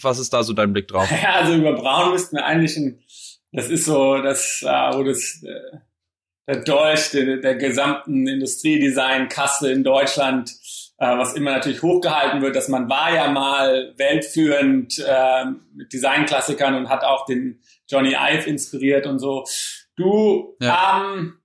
[0.00, 1.08] was ist da so dein Blick drauf?
[1.22, 2.98] Ja, also über Braun müssten wir eigentlich ein,
[3.52, 5.78] das ist so, das, wo das äh,
[6.46, 10.50] der Dolch der, der gesamten Industriedesign-Kasse in Deutschland,
[10.98, 16.74] äh, was immer natürlich hochgehalten wird, dass man war ja mal weltführend äh, mit Designklassikern
[16.74, 19.44] und hat auch den Johnny Ive inspiriert und so.
[19.96, 21.02] Du, ja.
[21.14, 21.38] ähm,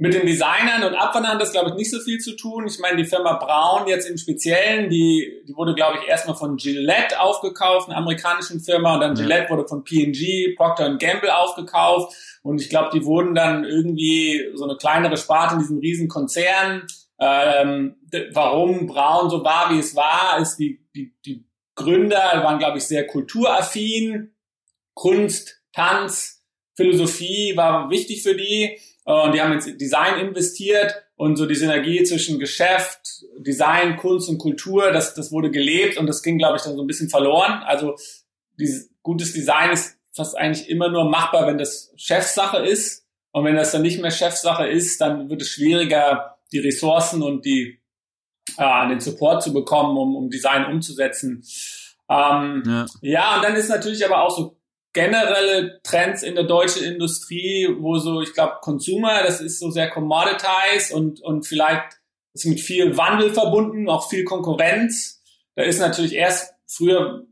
[0.00, 2.66] mit den Designern und Abwandern hat das, glaube ich, nicht so viel zu tun.
[2.66, 6.56] Ich meine, die Firma Braun jetzt im Speziellen, die, die wurde, glaube ich, erstmal von
[6.56, 9.22] Gillette aufgekauft, einer amerikanischen Firma, und dann ja.
[9.22, 12.16] Gillette wurde von P&G, Procter Gamble aufgekauft.
[12.42, 16.86] Und ich glaube, die wurden dann irgendwie so eine kleinere Sparte in diesem riesen Konzern.
[17.20, 17.96] Ähm,
[18.32, 22.84] warum Braun so war, wie es war, ist die, die, die Gründer waren, glaube ich,
[22.84, 24.34] sehr kulturaffin.
[24.94, 26.42] Kunst, Tanz,
[26.74, 28.78] Philosophie war wichtig für die.
[29.10, 34.28] Äh, und die haben ins Design investiert und so die Synergie zwischen Geschäft, Design, Kunst
[34.28, 37.10] und Kultur, das, das wurde gelebt und das ging, glaube ich, dann so ein bisschen
[37.10, 37.62] verloren.
[37.64, 37.96] Also
[38.58, 43.06] dieses, gutes Design ist fast eigentlich immer nur machbar, wenn das Chefsache ist.
[43.32, 47.44] Und wenn das dann nicht mehr Chefsache ist, dann wird es schwieriger, die Ressourcen und
[47.44, 47.80] die
[48.56, 51.44] äh, den Support zu bekommen, um, um Design umzusetzen.
[52.08, 52.86] Ähm, ja.
[53.00, 54.59] ja, und dann ist natürlich aber auch so
[54.92, 59.88] generelle Trends in der deutschen Industrie, wo so, ich glaube, Consumer, das ist so sehr
[59.88, 62.00] commoditized und, und vielleicht
[62.34, 65.22] ist mit viel Wandel verbunden, auch viel Konkurrenz.
[65.54, 67.26] Da ist natürlich erst früher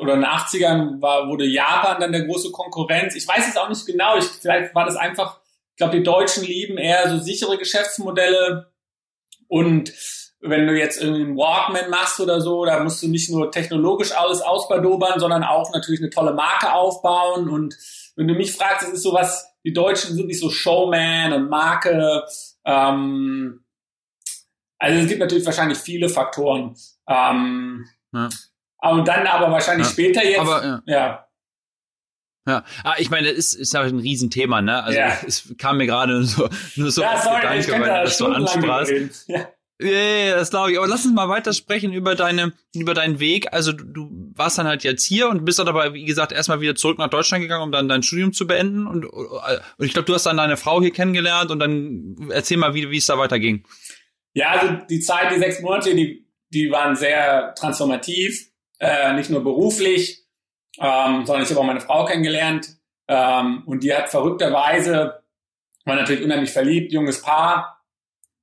[0.00, 3.14] oder in den 80ern war, wurde Japan dann der große Konkurrenz.
[3.14, 4.16] Ich weiß es auch nicht genau.
[4.16, 8.72] Ich, vielleicht war das einfach, ich glaube, die Deutschen lieben eher so sichere Geschäftsmodelle
[9.48, 9.92] und
[10.48, 14.12] wenn du jetzt irgendwie einen Walkman machst oder so, da musst du nicht nur technologisch
[14.12, 17.48] alles ausbadobern, sondern auch natürlich eine tolle Marke aufbauen.
[17.48, 17.76] Und
[18.16, 22.24] wenn du mich fragst, es ist sowas, die Deutschen sind nicht so Showman und Marke.
[22.64, 23.64] Ähm,
[24.78, 26.76] also es gibt natürlich wahrscheinlich viele Faktoren.
[27.08, 28.28] Ähm, ja.
[28.82, 29.92] Und dann aber wahrscheinlich ja.
[29.92, 30.40] später jetzt.
[30.40, 30.82] Aber, ja.
[30.86, 31.22] ja.
[32.48, 34.80] Ja, ah, ich meine, das ist, ist halt ein Riesenthema, ne?
[34.84, 35.18] Also ja.
[35.26, 38.92] es kam mir gerade so, nur so ja, sorry, Gedanke, weil das so ansprachst.
[39.26, 39.48] Ja.
[39.78, 40.78] Ja, yeah, das glaube ich.
[40.78, 43.52] Aber lass uns mal weiter sprechen über deine, über deinen Weg.
[43.52, 46.60] Also du, du warst dann halt jetzt hier und bist dann aber, wie gesagt, erstmal
[46.60, 48.86] wieder zurück nach Deutschland gegangen, um dann dein Studium zu beenden.
[48.86, 52.72] Und, und ich glaube, du hast dann deine Frau hier kennengelernt und dann erzähl mal,
[52.74, 53.64] wie, wie es da weiterging.
[54.32, 59.42] Ja, also die Zeit, die sechs Monate, die, die waren sehr transformativ, äh, nicht nur
[59.42, 60.24] beruflich,
[60.78, 62.68] ähm, sondern ich habe auch meine Frau kennengelernt
[63.08, 65.22] ähm, und die hat verrückterweise,
[65.84, 67.75] war natürlich unheimlich verliebt, junges Paar,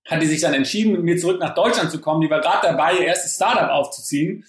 [0.05, 2.21] hat die sich dann entschieden, mit mir zurück nach Deutschland zu kommen.
[2.21, 4.45] Die war gerade dabei, ihr erstes Startup aufzuziehen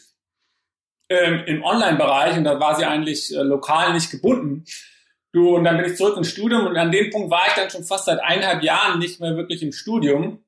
[1.08, 4.64] ähm, im Online-Bereich und da war sie eigentlich äh, lokal nicht gebunden.
[5.32, 7.70] Du, und dann bin ich zurück ins Studium und an dem Punkt war ich dann
[7.70, 10.43] schon fast seit eineinhalb Jahren nicht mehr wirklich im Studium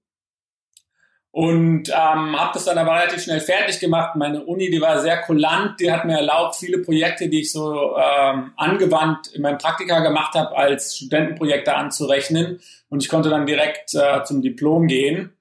[1.37, 4.17] und ähm, habe das dann aber relativ schnell fertig gemacht.
[4.17, 7.95] Meine Uni, die war sehr kulant, die hat mir erlaubt, viele Projekte, die ich so
[7.95, 12.59] ähm, angewandt in meinem Praktika gemacht habe, als Studentenprojekte anzurechnen.
[12.89, 15.37] Und ich konnte dann direkt äh, zum Diplom gehen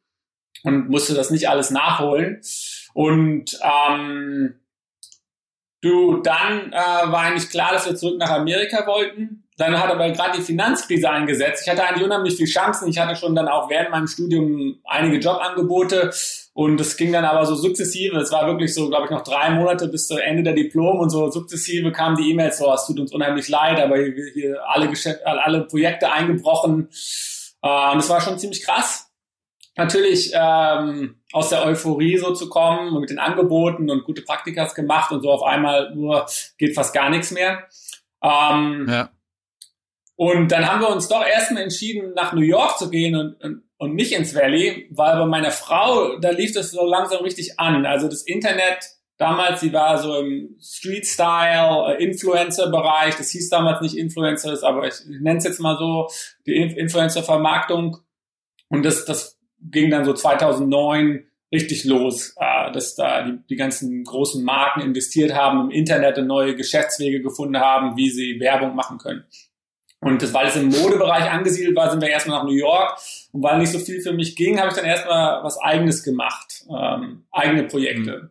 [0.63, 2.41] und musste das nicht alles nachholen.
[2.93, 4.59] Und ähm,
[5.79, 9.44] du, dann äh, war eigentlich klar, dass wir zurück nach Amerika wollten.
[9.57, 11.63] Dann hat aber gerade die Finanzkrise eingesetzt.
[11.65, 12.89] Ich hatte eigentlich unheimlich viele Chancen.
[12.89, 16.11] Ich hatte schon dann auch während meinem Studium einige Jobangebote
[16.53, 18.17] und es ging dann aber so sukzessive.
[18.17, 21.09] Es war wirklich so, glaube ich, noch drei Monate bis zu Ende der Diplom und
[21.09, 24.89] so sukzessive kamen die E-Mails so, es tut uns unheimlich leid, aber hier, hier alle,
[24.89, 26.89] Geschäfte, alle Projekte eingebrochen.
[27.61, 29.09] Äh, und es war schon ziemlich krass.
[29.77, 34.73] Natürlich ähm, aus der Euphorie so zu kommen und mit den Angeboten und gute Praktikas
[34.73, 36.25] gemacht und so auf einmal nur
[36.57, 37.63] geht fast gar nichts mehr.
[38.23, 39.09] Ähm, ja.
[40.15, 43.63] Und dann haben wir uns doch erstmal entschieden, nach New York zu gehen und, und,
[43.77, 47.85] und nicht ins Valley, weil bei meiner Frau, da lief das so langsam richtig an.
[47.85, 48.79] Also das Internet
[49.17, 53.15] damals, sie war so im Street-Style, äh, Influencer-Bereich.
[53.15, 56.07] Das hieß damals nicht Influencers, aber ich, ich nenne es jetzt mal so,
[56.45, 57.97] die Influencer-Vermarktung.
[58.69, 64.03] Und das, das ging dann so 2009 richtig los, äh, dass da die, die ganzen
[64.03, 68.97] großen Marken investiert haben im Internet und neue Geschäftswege gefunden haben, wie sie Werbung machen
[68.97, 69.25] können.
[70.05, 72.95] Und das, weil es im Modebereich angesiedelt war, sind wir erstmal nach New York.
[73.31, 76.63] Und weil nicht so viel für mich ging, habe ich dann erstmal was Eigenes gemacht,
[76.69, 78.29] ähm, eigene Projekte.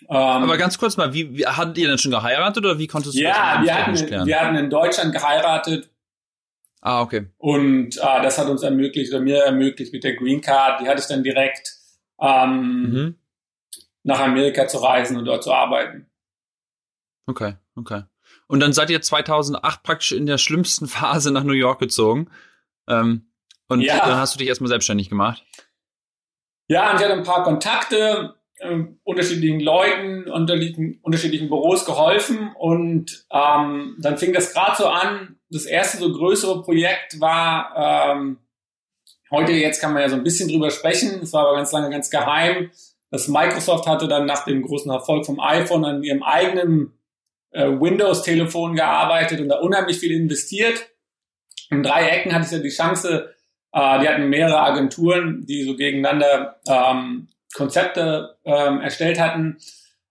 [0.00, 0.06] Mhm.
[0.08, 3.14] Ähm, Aber ganz kurz mal, wie, wie hattet ihr denn schon geheiratet oder wie konntest
[3.14, 5.90] du ja, das wir hatten, wir hatten in Deutschland geheiratet.
[6.80, 7.26] Ah, okay.
[7.36, 11.00] Und äh, das hat uns ermöglicht, oder mir ermöglicht mit der Green Card, die hatte
[11.00, 11.74] ich dann direkt
[12.18, 13.14] ähm, mhm.
[14.02, 16.06] nach Amerika zu reisen und dort zu arbeiten.
[17.26, 18.04] Okay, okay.
[18.48, 22.30] Und dann seid ihr 2008 praktisch in der schlimmsten Phase nach New York gezogen.
[22.88, 23.30] Ähm,
[23.68, 23.98] und ja.
[23.98, 25.44] dann hast du dich erstmal selbstständig gemacht.
[26.68, 32.52] Ja, und ich hatte ein paar Kontakte, äh, unterschiedlichen Leuten, unterschiedlichen, unterschiedlichen Büros geholfen.
[32.58, 35.36] Und ähm, dann fing das gerade so an.
[35.50, 38.38] Das erste so größere Projekt war, ähm,
[39.30, 41.90] heute jetzt kann man ja so ein bisschen drüber sprechen, es war aber ganz lange
[41.90, 42.70] ganz geheim.
[43.10, 46.92] dass Microsoft hatte dann nach dem großen Erfolg vom iPhone an ihrem eigenen
[47.56, 50.88] äh, Windows-Telefon gearbeitet und da unheimlich viel investiert.
[51.70, 53.34] In drei Ecken hatte ich ja die Chance,
[53.72, 59.58] äh, die hatten mehrere Agenturen, die so gegeneinander ähm, Konzepte ähm, erstellt hatten.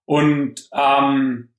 [0.04, 1.50] Und ähm,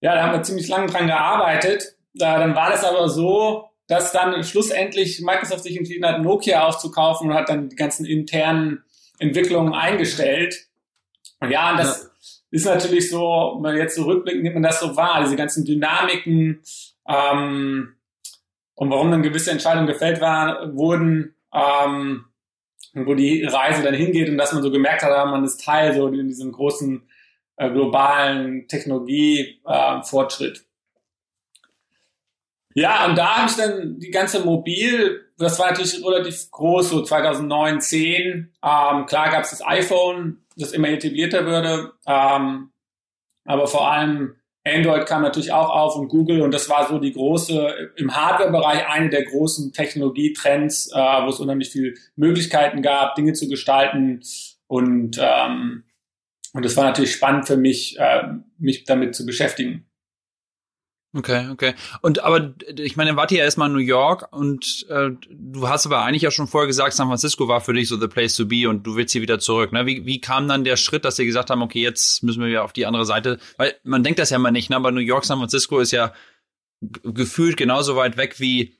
[0.00, 1.96] ja, da haben wir ziemlich lange dran gearbeitet.
[2.14, 7.30] Da, dann war das aber so, dass dann schlussendlich Microsoft sich entschieden hat, Nokia aufzukaufen
[7.30, 8.82] und hat dann die ganzen internen
[9.18, 10.68] Entwicklungen eingestellt.
[11.40, 12.11] Und ja, das,
[12.52, 15.64] ist natürlich so, wenn man jetzt so rückblickend nimmt man das so wahr, diese ganzen
[15.64, 16.62] Dynamiken
[17.08, 17.94] ähm,
[18.74, 22.26] und warum dann gewisse Entscheidungen gefällt war, wurden, ähm,
[22.92, 26.08] wo die Reise dann hingeht und dass man so gemerkt hat, man ist Teil so
[26.08, 27.08] in diesem großen
[27.56, 30.58] äh, globalen Technologie-Fortschritt.
[30.58, 30.62] Äh,
[32.74, 37.02] ja, und da habe ich dann die ganze Mobil, das war natürlich relativ groß, so
[37.02, 38.52] 2009, 10.
[38.62, 41.92] Ähm, klar gab es das iPhone, das immer etablierter würde.
[42.06, 42.70] Ähm,
[43.44, 47.12] aber vor allem Android kam natürlich auch auf und Google und das war so die
[47.12, 53.32] große, im Hardware-Bereich eine der großen Technologietrends, äh, wo es unheimlich viele Möglichkeiten gab, Dinge
[53.32, 54.22] zu gestalten
[54.68, 55.84] und ähm,
[56.54, 58.24] und es war natürlich spannend für mich, äh,
[58.58, 59.86] mich damit zu beschäftigen.
[61.14, 61.74] Okay, okay.
[62.00, 65.84] Und aber ich meine, wart ihr ja erstmal in New York und äh, du hast
[65.84, 68.46] aber eigentlich ja schon vorher gesagt, San Francisco war für dich so the place to
[68.46, 69.72] be und du willst hier wieder zurück.
[69.72, 69.84] Ne?
[69.84, 72.64] Wie, wie kam dann der Schritt, dass sie gesagt haben, okay, jetzt müssen wir wieder
[72.64, 73.38] auf die andere Seite?
[73.58, 74.76] Weil man denkt das ja mal nicht, ne?
[74.76, 76.14] aber New York, San Francisco ist ja
[76.80, 78.78] gefühlt genauso weit weg wie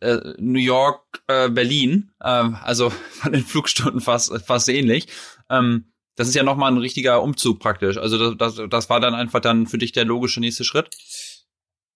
[0.00, 2.10] äh, New York, äh, Berlin.
[2.24, 5.06] Ähm, also von den Flugstunden fast, fast ähnlich.
[5.48, 7.96] Ähm, das ist ja nochmal ein richtiger Umzug praktisch.
[7.96, 10.90] Also das, das, das war dann einfach dann für dich der logische nächste Schritt.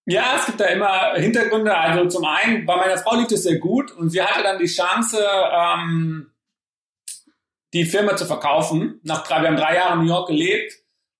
[0.05, 1.77] Ja, es gibt da immer Hintergründe.
[1.77, 4.67] Also zum einen, bei meiner Frau lief es sehr gut und sie hatte dann die
[4.67, 6.33] Chance, ähm,
[7.73, 9.01] die Firma zu verkaufen.
[9.05, 10.75] Nach drei, wir haben drei Jahre in New York gelebt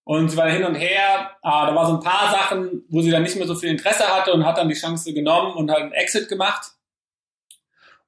[0.05, 1.31] und sie war hin und her.
[1.43, 4.05] Äh, da war so ein paar Sachen, wo sie dann nicht mehr so viel Interesse
[4.09, 6.73] hatte und hat dann die Chance genommen und hat einen Exit gemacht.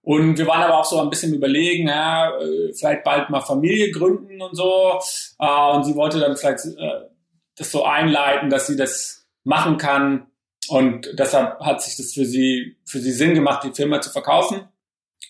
[0.02, 3.90] Und wir waren aber auch so ein bisschen überlegen, ja, äh, vielleicht bald mal Familie
[3.90, 5.00] gründen und so.
[5.38, 7.08] Äh, und sie wollte dann vielleicht äh,
[7.56, 10.26] das so einleiten, dass sie das machen kann.
[10.68, 14.68] Und deshalb hat sich das für sie, für sie Sinn gemacht, die Firma zu verkaufen.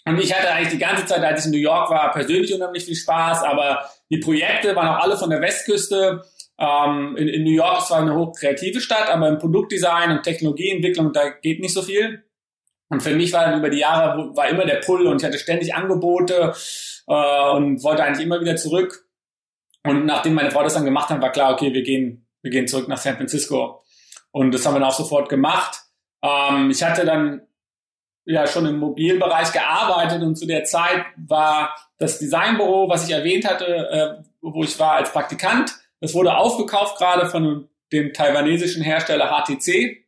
[0.06, 2.84] Und ich hatte eigentlich die ganze Zeit, als ich in New York war, persönlich unheimlich
[2.84, 6.22] viel Spaß, aber die Projekte waren auch alle von der Westküste.
[6.58, 11.12] Ähm, in, in New York ist zwar eine hochkreative Stadt, aber im Produktdesign und Technologieentwicklung,
[11.12, 12.22] da geht nicht so viel.
[12.90, 15.38] Und für mich war dann über die Jahre war immer der Pull und ich hatte
[15.38, 16.54] ständig Angebote
[17.08, 19.06] äh, und wollte eigentlich immer wieder zurück.
[19.84, 22.68] Und nachdem meine Frau das dann gemacht hat, war klar, okay, wir gehen, wir gehen
[22.68, 23.83] zurück nach San Francisco.
[24.34, 25.82] Und das haben wir dann auch sofort gemacht.
[26.20, 27.42] Ähm, ich hatte dann
[28.24, 33.48] ja schon im Mobilbereich gearbeitet und zu der Zeit war das Designbüro, was ich erwähnt
[33.48, 39.30] hatte, äh, wo ich war als Praktikant, das wurde aufgekauft gerade von dem taiwanesischen Hersteller
[39.30, 40.04] HTC.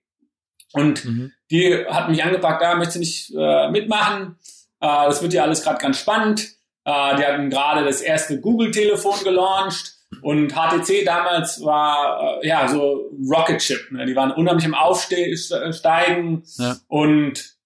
[0.73, 1.33] Und mhm.
[1.53, 4.39] die hat mich angepackt, da möchte ich nicht äh, mitmachen.
[4.81, 6.57] Äh, das wird ja alles gerade ganz spannend.
[6.85, 9.96] Äh, die hatten gerade das erste Google-Telefon gelauncht.
[10.23, 13.91] Und HTC damals war äh, ja so Rocket Chip.
[13.91, 14.07] Ne?
[14.07, 16.77] Die waren unheimlich im Aufsteigen ja.
[16.89, 17.57] und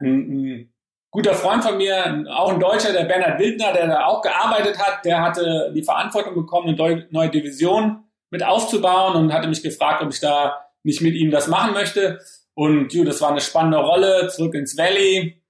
[0.00, 0.72] ein, ein
[1.10, 5.04] guter Freund von mir, auch ein Deutscher, der Bernhard Wildner, der da auch gearbeitet hat,
[5.04, 10.12] der hatte die Verantwortung bekommen, eine neue Division mit aufzubauen und hatte mich gefragt, ob
[10.12, 12.20] ich da nicht mit ihm das machen möchte.
[12.54, 15.40] Und ju, das war eine spannende Rolle, zurück ins Valley.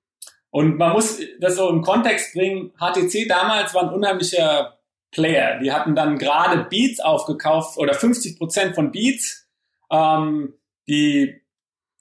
[0.51, 2.73] Und man muss das so im Kontext bringen.
[2.79, 4.79] HTC damals war ein unheimlicher
[5.15, 5.59] Player.
[5.61, 9.49] Die hatten dann gerade Beats aufgekauft oder 50 Prozent von Beats.
[9.91, 10.55] Ähm,
[10.87, 11.41] die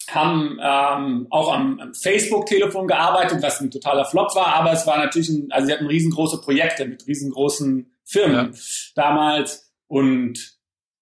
[0.10, 4.98] haben ähm, auch am, am Facebook-Telefon gearbeitet, was ein totaler Flop war, aber es war
[4.98, 8.60] natürlich, ein, also sie hatten riesengroße Projekte mit riesengroßen Firmen ja.
[8.96, 10.58] damals und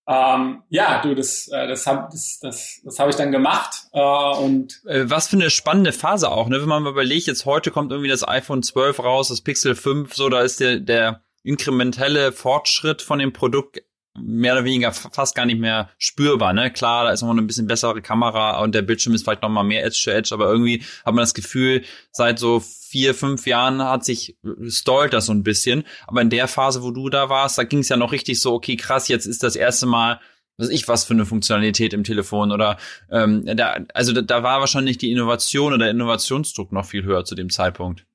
[0.07, 4.37] ähm, ja, du, das, äh, das habe das, das, das hab ich dann gemacht äh,
[4.37, 6.61] und äh, was für eine spannende Phase auch, ne?
[6.61, 10.13] Wenn man mal überlegt, jetzt heute kommt irgendwie das iPhone 12 raus, das Pixel 5,
[10.13, 13.81] so da ist der der inkrementelle Fortschritt von dem Produkt
[14.13, 16.51] mehr oder weniger fast gar nicht mehr spürbar.
[16.53, 16.71] Ne?
[16.71, 19.63] Klar, da ist noch ein bisschen bessere Kamera und der Bildschirm ist vielleicht noch mal
[19.63, 23.81] mehr Edge to Edge, aber irgendwie hat man das Gefühl, seit so vier, fünf Jahren
[23.81, 25.85] hat sich stallt das so ein bisschen.
[26.07, 28.53] Aber in der Phase, wo du da warst, da ging es ja noch richtig so,
[28.53, 30.19] okay, krass, jetzt ist das erste Mal
[30.57, 32.77] was ich was für eine Funktionalität im Telefon oder
[33.09, 37.33] ähm, da, also da, da war wahrscheinlich die Innovation oder Innovationsdruck noch viel höher zu
[37.33, 38.05] dem Zeitpunkt.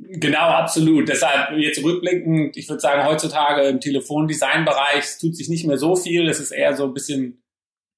[0.00, 1.08] Genau, absolut.
[1.08, 6.28] Deshalb jetzt rückblickend, ich würde sagen, heutzutage im Telefondesignbereich tut sich nicht mehr so viel.
[6.28, 7.42] Es ist eher so ein bisschen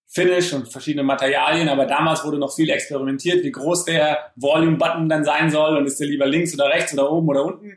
[0.07, 5.25] Finish und verschiedene Materialien, aber damals wurde noch viel experimentiert, wie groß der Volume-Button dann
[5.25, 7.77] sein soll und ist der lieber links oder rechts oder oben oder unten.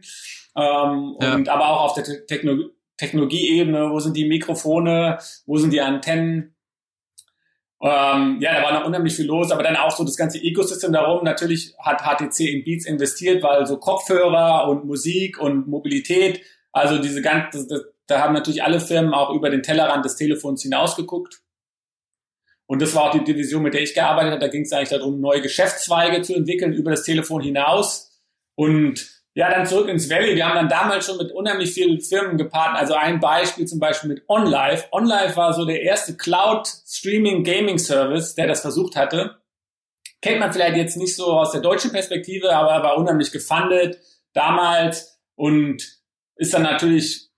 [0.55, 1.35] Ähm, ja.
[1.35, 6.52] Und aber auch auf der Techno Technologieebene, wo sind die Mikrofone, wo sind die Antennen,
[7.83, 10.93] ähm, ja, da war noch unheimlich viel los, aber dann auch so das ganze Ecosystem
[10.93, 11.25] darum.
[11.25, 16.41] Natürlich hat HTC in Beats investiert, weil so Kopfhörer und Musik und Mobilität,
[16.71, 21.41] also diese ganze, da haben natürlich alle Firmen auch über den Tellerrand des Telefons hinausgeguckt.
[22.67, 24.39] Und das war auch die Division, mit der ich gearbeitet habe.
[24.39, 28.17] Da ging es eigentlich darum, neue Geschäftszweige zu entwickeln über das Telefon hinaus.
[28.55, 30.35] Und ja, dann zurück ins Valley.
[30.35, 32.81] Wir haben dann damals schon mit unheimlich vielen Firmen gepartnert.
[32.81, 34.83] Also ein Beispiel zum Beispiel mit OnLive.
[34.91, 39.37] OnLive war so der erste Cloud-Streaming-Gaming-Service, der das versucht hatte.
[40.21, 43.97] Kennt man vielleicht jetzt nicht so aus der deutschen Perspektive, aber er war unheimlich gefundet
[44.33, 45.81] damals und
[46.35, 47.31] ist dann natürlich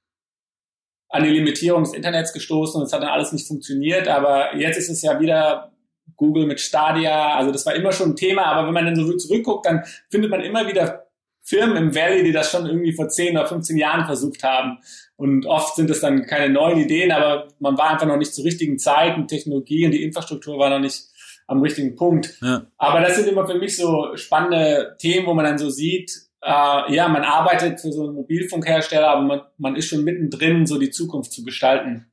[1.09, 4.09] an die Limitierung des Internets gestoßen und es hat dann alles nicht funktioniert.
[4.09, 5.71] Aber jetzt ist es ja wieder
[6.17, 7.35] Google mit Stadia.
[7.35, 8.47] Also das war immer schon ein Thema.
[8.47, 11.04] Aber wenn man dann so zurückguckt, dann findet man immer wieder
[11.45, 14.79] Firmen im Valley, die das schon irgendwie vor 10 oder 15 Jahren versucht haben.
[15.15, 18.43] Und oft sind es dann keine neuen Ideen, aber man war einfach noch nicht zur
[18.43, 21.03] richtigen Zeit und Technologie und die Infrastruktur war noch nicht
[21.47, 22.33] am richtigen Punkt.
[22.41, 22.65] Ja.
[22.77, 26.93] Aber das sind immer für mich so spannende Themen, wo man dann so sieht, äh,
[26.93, 30.89] ja, man arbeitet für so einen Mobilfunkhersteller, aber man, man ist schon mittendrin, so die
[30.89, 32.07] Zukunft zu gestalten.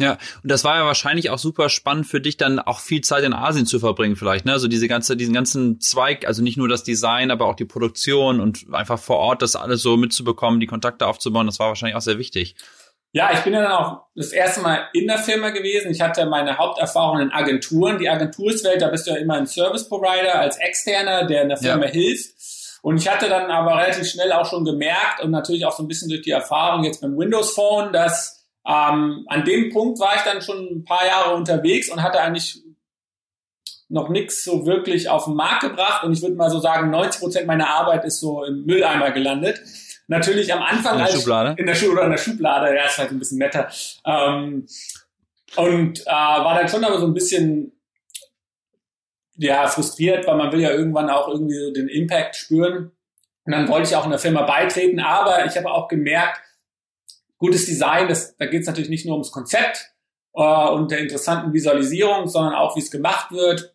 [0.00, 3.22] Ja, und das war ja wahrscheinlich auch super spannend für dich, dann auch viel Zeit
[3.22, 4.52] in Asien zu verbringen, vielleicht, ne?
[4.52, 8.40] Also diese ganze, diesen ganzen Zweig, also nicht nur das Design, aber auch die Produktion
[8.40, 12.00] und einfach vor Ort das alles so mitzubekommen, die Kontakte aufzubauen, das war wahrscheinlich auch
[12.00, 12.56] sehr wichtig.
[13.12, 15.90] Ja, ich bin ja dann auch das erste Mal in der Firma gewesen.
[15.90, 17.98] Ich hatte meine Haupterfahrung in Agenturen.
[17.98, 21.58] Die Agenturswelt, da bist du ja immer ein Service Provider als Externer, der in der
[21.58, 21.90] Firma ja.
[21.90, 22.30] hilft.
[22.82, 25.88] Und ich hatte dann aber relativ schnell auch schon gemerkt und natürlich auch so ein
[25.88, 30.22] bisschen durch die Erfahrung jetzt beim Windows Phone, dass ähm, an dem Punkt war ich
[30.22, 32.62] dann schon ein paar Jahre unterwegs und hatte eigentlich
[33.88, 36.04] noch nichts so wirklich auf den Markt gebracht.
[36.04, 39.60] Und ich würde mal so sagen, 90 Prozent meiner Arbeit ist so im Mülleimer gelandet.
[40.06, 41.54] natürlich am Anfang in der Schublade.
[41.56, 43.68] in der Schublade oder in der Schublade, ja, ist halt ein bisschen netter.
[44.04, 44.66] Ähm,
[45.56, 47.72] und äh, war dann schon aber so ein bisschen
[49.36, 52.92] ja frustriert, weil man will ja irgendwann auch irgendwie so den Impact spüren.
[53.44, 56.40] Und dann wollte ich auch in der Firma beitreten, aber ich habe auch gemerkt,
[57.40, 59.92] gutes Design, das, da geht es natürlich nicht nur ums Konzept
[60.34, 63.74] äh, und der interessanten Visualisierung, sondern auch, wie es gemacht wird.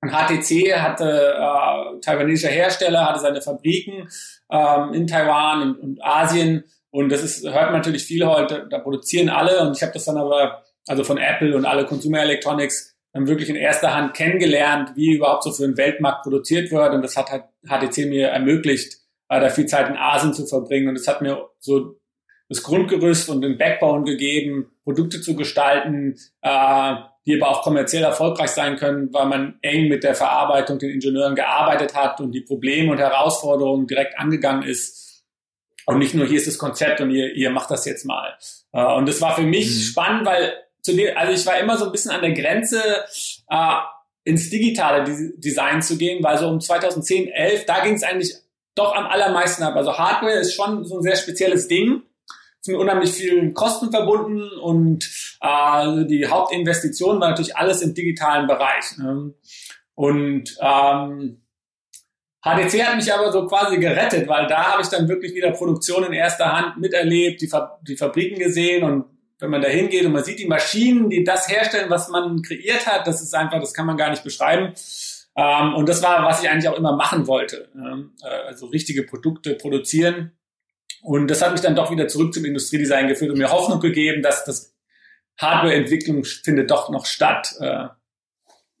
[0.00, 4.08] Und HTC hatte äh, taiwanesischer Hersteller, hatte seine Fabriken
[4.50, 6.64] ähm, in Taiwan und, und Asien.
[6.90, 9.60] Und das ist, hört man natürlich viel heute, da produzieren alle.
[9.60, 13.48] Und ich habe das dann aber, also von Apple und alle Consumer Electronics, dann wirklich
[13.48, 16.92] in erster Hand kennengelernt, wie überhaupt so für den Weltmarkt produziert wird.
[16.94, 20.88] Und das hat halt HTC mir ermöglicht, äh, da viel Zeit in Asien zu verbringen.
[20.88, 21.97] Und es hat mir so
[22.48, 26.94] das Grundgerüst und den Backbone gegeben, Produkte zu gestalten, äh,
[27.26, 31.34] die aber auch kommerziell erfolgreich sein können, weil man eng mit der Verarbeitung, den Ingenieuren
[31.34, 35.24] gearbeitet hat und die Probleme und Herausforderungen direkt angegangen ist.
[35.84, 38.34] Und nicht nur hier ist das Konzept und ihr, ihr macht das jetzt mal.
[38.72, 39.80] Äh, und das war für mich mhm.
[39.80, 42.80] spannend, weil zu dir, also ich war immer so ein bisschen an der Grenze,
[43.50, 43.74] äh,
[44.24, 45.04] ins digitale
[45.36, 48.34] Design zu gehen, weil so um 2010, 11, da ging es eigentlich
[48.74, 49.74] doch am allermeisten ab.
[49.74, 52.02] Also Hardware ist schon so ein sehr spezielles Ding
[52.68, 55.10] mit unheimlich vielen Kosten verbunden und
[55.40, 58.96] äh, die Hauptinvestition war natürlich alles im digitalen Bereich.
[58.98, 59.34] Ne?
[59.94, 61.42] Und ähm,
[62.44, 66.04] HDC hat mich aber so quasi gerettet, weil da habe ich dann wirklich wieder Produktion
[66.04, 69.06] in erster Hand miterlebt, die, Fa die Fabriken gesehen und
[69.40, 72.86] wenn man da hingeht und man sieht die Maschinen, die das herstellen, was man kreiert
[72.86, 74.74] hat, das ist einfach, das kann man gar nicht beschreiben.
[75.36, 77.68] Ähm, und das war, was ich eigentlich auch immer machen wollte.
[77.74, 80.37] Ähm, äh, also richtige Produkte produzieren
[81.02, 84.22] und das hat mich dann doch wieder zurück zum Industriedesign geführt und mir Hoffnung gegeben,
[84.22, 84.74] dass das
[85.38, 87.54] Hardwareentwicklung findet doch noch statt.
[87.60, 87.88] Äh,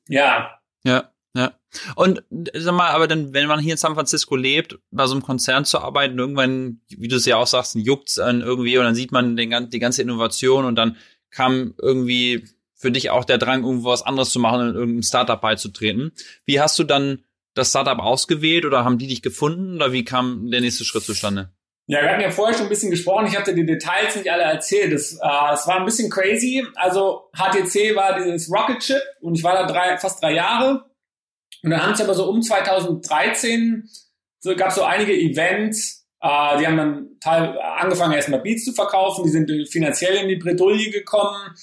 [0.08, 0.58] ja.
[0.84, 1.52] Ja, ja.
[1.94, 2.22] Und
[2.54, 5.64] sag mal, aber dann, wenn man hier in San Francisco lebt, bei so einem Konzern
[5.64, 9.12] zu arbeiten, irgendwann, wie du es ja auch sagst, juckt's dann irgendwie und dann sieht
[9.12, 10.96] man den, die ganze Innovation und dann
[11.30, 15.02] kam irgendwie für dich auch der Drang, irgendwo was anderes zu machen und in irgendein
[15.02, 16.12] Startup beizutreten.
[16.44, 20.50] Wie hast du dann das Startup ausgewählt oder haben die dich gefunden oder wie kam
[20.50, 21.50] der nächste Schritt zustande?
[21.88, 23.26] Ja, wir hatten ja vorher schon ein bisschen gesprochen.
[23.26, 24.92] Ich hatte die Details nicht alle erzählt.
[24.92, 26.64] Das, äh, es war ein bisschen crazy.
[26.76, 30.84] Also HTC war dieses Rocket Chip und ich war da drei, fast drei Jahre.
[31.62, 33.88] Und dann haben sie aber so um 2013
[34.40, 36.06] so gab es so einige Events.
[36.20, 39.24] Äh, die haben dann teil, angefangen erstmal Beats zu verkaufen.
[39.24, 41.54] Die sind finanziell in die Bredouille gekommen.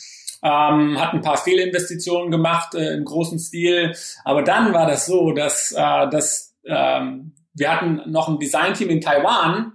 [0.44, 3.96] Ähm, hat ein paar Fehlinvestitionen gemacht äh, im großen Stil.
[4.24, 9.02] Aber dann war das so, dass, äh, dass ähm, wir hatten noch ein Designteam in
[9.02, 9.74] Taiwan,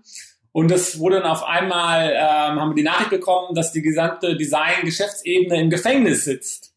[0.53, 4.37] und es wurde dann auf einmal, ähm, haben wir die Nachricht bekommen, dass die gesamte
[4.37, 6.75] Design-Geschäftsebene im Gefängnis sitzt.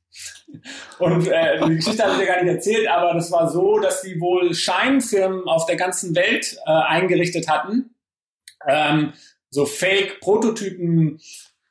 [1.00, 4.02] Und äh, die Geschichte habe ich ja gar nicht erzählt, aber das war so, dass
[4.02, 7.96] die wohl Scheinfirmen auf der ganzen Welt äh, eingerichtet hatten.
[8.68, 9.14] Ähm,
[9.50, 11.20] so Fake-Prototypen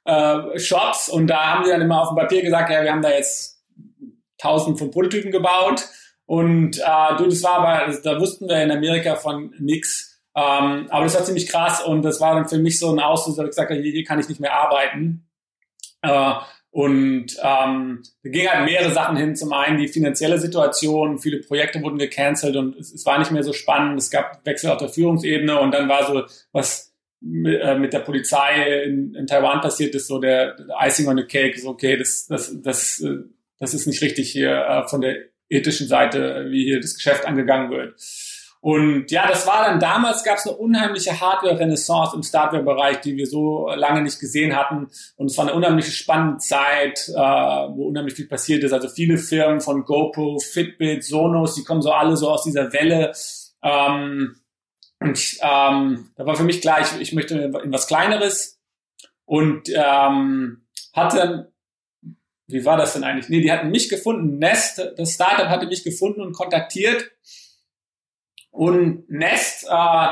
[0.04, 3.02] äh, Shops und da haben die dann immer auf dem Papier gesagt, ja, wir haben
[3.02, 3.62] da jetzt
[4.38, 5.84] tausend von Prototypen gebaut
[6.26, 10.11] und äh, du, das war aber, da wussten wir in Amerika von nix.
[10.34, 13.44] Ähm, aber das war ziemlich krass und das war dann für mich so ein Auslöser,
[13.44, 15.28] ich gesagt habe, hier kann ich nicht mehr arbeiten.
[16.02, 16.34] Äh,
[16.70, 19.36] und ähm, da ging halt mehrere Sachen hin.
[19.36, 23.42] Zum einen die finanzielle Situation, viele Projekte wurden gecancelt und es, es war nicht mehr
[23.42, 23.98] so spannend.
[23.98, 28.00] Es gab Wechsel auf der Führungsebene und dann war so, was mit, äh, mit der
[28.00, 31.98] Polizei in, in Taiwan passiert ist, so der, der Icing on the Cake, so okay,
[31.98, 33.18] das, das, das, äh,
[33.58, 35.16] das ist nicht richtig hier äh, von der
[35.50, 37.94] ethischen Seite, wie hier das Geschäft angegangen wird.
[38.62, 43.26] Und ja, das war dann damals gab es eine unheimliche Hardware-Renaissance im Startware-Bereich, die wir
[43.26, 44.88] so lange nicht gesehen hatten.
[45.16, 48.72] Und es war eine unheimliche spannende Zeit, äh, wo unheimlich viel passiert ist.
[48.72, 53.12] Also viele Firmen von GoPro, Fitbit, Sonos, die kommen so alle so aus dieser Welle.
[53.64, 54.36] Ähm,
[55.00, 58.60] und ähm, da war für mich klar, ich, ich möchte in was Kleineres.
[59.24, 61.52] Und ähm, hatte
[62.46, 63.28] wie war das denn eigentlich?
[63.28, 64.38] Nee, die hatten mich gefunden.
[64.38, 67.10] Nest, das Startup hatte mich gefunden und kontaktiert
[68.52, 70.08] und Nest, äh,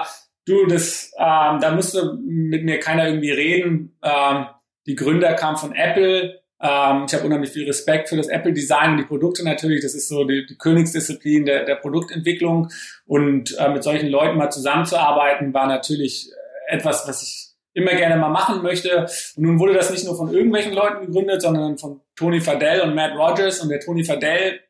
[0.47, 3.97] du, das, äh, da musste mit mir keiner irgendwie reden.
[4.03, 4.47] Ähm,
[4.87, 6.41] die Gründer kamen von Apple.
[6.61, 9.83] Ähm, ich habe unheimlich viel Respekt für das Apple-Design und die Produkte natürlich.
[9.83, 12.71] Das ist so die, die Königsdisziplin der, der Produktentwicklung.
[13.05, 16.31] Und äh, mit solchen Leuten mal zusammenzuarbeiten, war natürlich
[16.69, 19.07] etwas, was ich immer gerne mal machen möchte.
[19.37, 22.95] Und nun wurde das nicht nur von irgendwelchen Leuten gegründet, sondern von Tony Fadell und
[22.95, 23.61] Matt Rogers.
[23.61, 24.61] Und der Tony Fadell,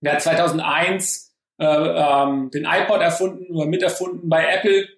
[0.00, 1.31] der hat 2001
[1.62, 4.88] äh, ähm, den iPod erfunden oder miterfunden bei Apple.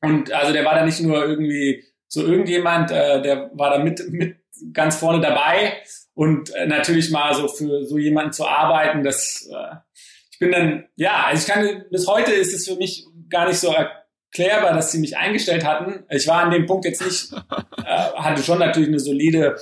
[0.00, 4.02] Und also der war da nicht nur irgendwie so irgendjemand, äh, der war da mit,
[4.10, 4.36] mit
[4.72, 5.82] ganz vorne dabei.
[6.14, 9.76] Und äh, natürlich mal so für so jemanden zu arbeiten, das äh,
[10.40, 13.58] ich bin dann, ja, also ich kann, bis heute ist es für mich gar nicht
[13.58, 13.74] so
[14.32, 16.04] klärbar, dass sie mich eingestellt hatten.
[16.10, 19.56] Ich war an dem Punkt jetzt nicht, äh, hatte schon natürlich eine solide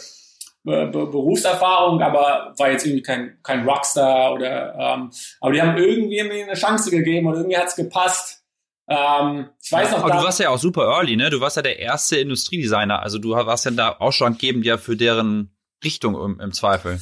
[0.67, 5.11] Be Be Berufserfahrung, aber war jetzt irgendwie kein, kein Rockstar oder ähm,
[5.41, 8.43] aber die haben irgendwie mir eine Chance gegeben und irgendwie hat's gepasst.
[8.89, 10.01] Ähm, ich weiß noch.
[10.01, 11.31] Aber du warst ja auch super early, ne?
[11.31, 13.01] Du warst ja der erste Industriedesigner.
[13.01, 16.99] Also du warst ja da ausschlaggebend ja für deren Richtung im, im Zweifel.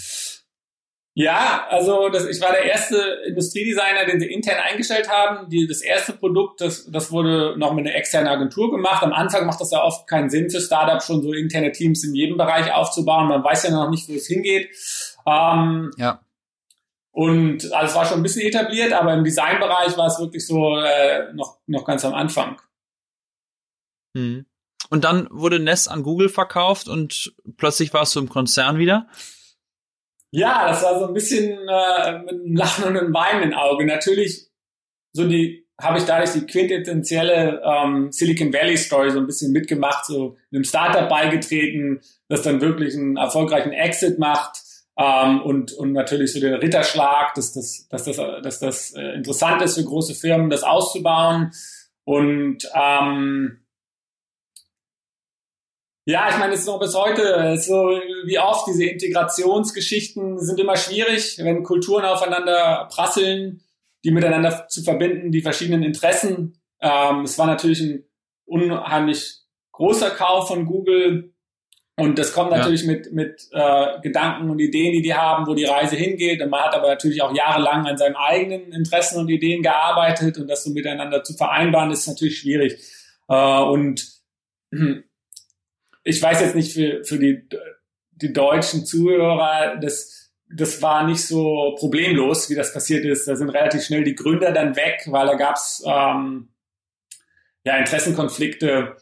[1.17, 2.97] Ja, also das, ich war der erste
[3.27, 5.49] Industriedesigner, den sie intern eingestellt haben.
[5.49, 9.01] Die, das erste Produkt, das, das wurde noch mit einer externen Agentur gemacht.
[9.05, 12.17] Am Anfang macht das ja oft keinen Sinn für Startups, schon so interne Teams in
[12.17, 13.29] jedem Bereich aufzubauen.
[13.29, 14.71] Man weiß ja noch nicht, wo es hingeht.
[15.25, 16.21] Ähm, ja.
[17.13, 20.81] Und also es war schon ein bisschen etabliert, aber im Designbereich war es wirklich so
[20.81, 22.61] äh, noch, noch ganz am Anfang.
[24.17, 24.47] Hm.
[24.91, 29.07] Und dann wurde Nest an Google verkauft und plötzlich warst du im Konzern wieder?
[30.37, 33.87] Ja, das war so ein bisschen äh, mit einem Lachen und einem Weinen im Auge.
[33.87, 34.49] Natürlich,
[35.13, 40.07] so die habe ich dadurch die quintessentielle ähm, Silicon Valley Story so ein bisschen mitgemacht,
[40.07, 44.57] so einem Startup beigetreten, das dann wirklich einen erfolgreichen Exit macht
[44.99, 49.63] ähm, und, und natürlich so den Ritterschlag, dass das, dass das, dass das äh, interessant
[49.63, 51.53] ist für große Firmen, das auszubauen.
[52.03, 53.64] Und ähm,
[56.07, 57.75] ja, ich meine, es ist noch bis heute so
[58.27, 63.63] wie oft, diese Integrationsgeschichten sind immer schwierig, wenn Kulturen aufeinander prasseln,
[64.05, 66.61] die miteinander zu verbinden, die verschiedenen Interessen.
[66.81, 68.05] Ähm, es war natürlich ein
[68.45, 69.39] unheimlich
[69.73, 71.35] großer Kauf von Google
[71.97, 72.93] und das kommt natürlich ja.
[72.93, 76.43] mit, mit äh, Gedanken und Ideen, die die haben, wo die Reise hingeht.
[76.43, 80.49] Und man hat aber natürlich auch jahrelang an seinen eigenen Interessen und Ideen gearbeitet und
[80.49, 82.79] das so miteinander zu vereinbaren, ist natürlich schwierig.
[83.29, 84.07] Äh, und
[86.05, 87.49] ich weiß jetzt nicht für, für die,
[88.13, 93.27] die deutschen Zuhörer, das, das war nicht so problemlos, wie das passiert ist.
[93.27, 96.51] Da sind relativ schnell die Gründer dann weg, weil da gab's ähm,
[97.65, 98.97] ja, Interessenkonflikte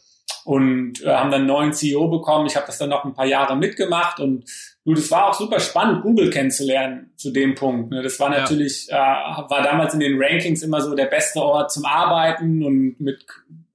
[0.44, 2.46] und äh, haben dann einen neuen CEO bekommen.
[2.46, 4.44] Ich habe das dann noch ein paar Jahre mitgemacht und
[4.84, 7.90] du, das war auch super spannend, Google kennenzulernen zu dem Punkt.
[7.90, 8.02] Ne?
[8.02, 9.44] Das war natürlich, ja.
[9.44, 13.24] äh, war damals in den Rankings immer so der beste Ort zum Arbeiten und mit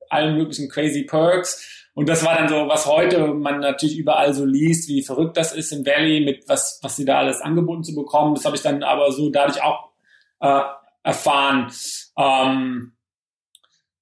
[0.09, 1.86] allen möglichen crazy Perks.
[1.97, 5.51] Und das war dann so, was heute man natürlich überall so liest, wie verrückt das
[5.51, 8.35] ist im Valley, mit was, was sie da alles angeboten zu bekommen.
[8.35, 9.89] Das habe ich dann aber so dadurch auch
[10.39, 10.61] äh,
[11.01, 11.71] erfahren.
[12.15, 12.91] Ähm,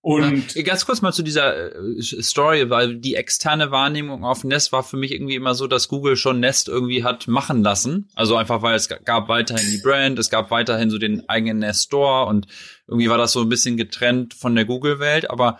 [0.02, 4.84] und ganz kurz mal zu dieser äh, Story, weil die externe Wahrnehmung auf Nest war
[4.84, 8.10] für mich irgendwie immer so, dass Google schon Nest irgendwie hat machen lassen.
[8.14, 11.86] Also einfach, weil es gab weiterhin die Brand, es gab weiterhin so den eigenen Nest
[11.86, 12.46] Store und
[12.90, 15.30] irgendwie war das so ein bisschen getrennt von der Google-Welt.
[15.30, 15.60] Aber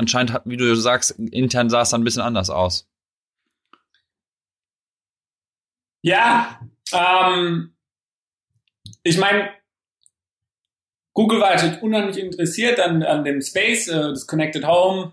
[0.00, 2.88] anscheinend wie du sagst, intern sah es dann ein bisschen anders aus.
[6.02, 6.60] Ja,
[6.92, 7.76] ähm,
[9.02, 9.50] ich meine,
[11.12, 15.12] Google war natürlich unheimlich interessiert an, an dem Space, äh, das Connected Home.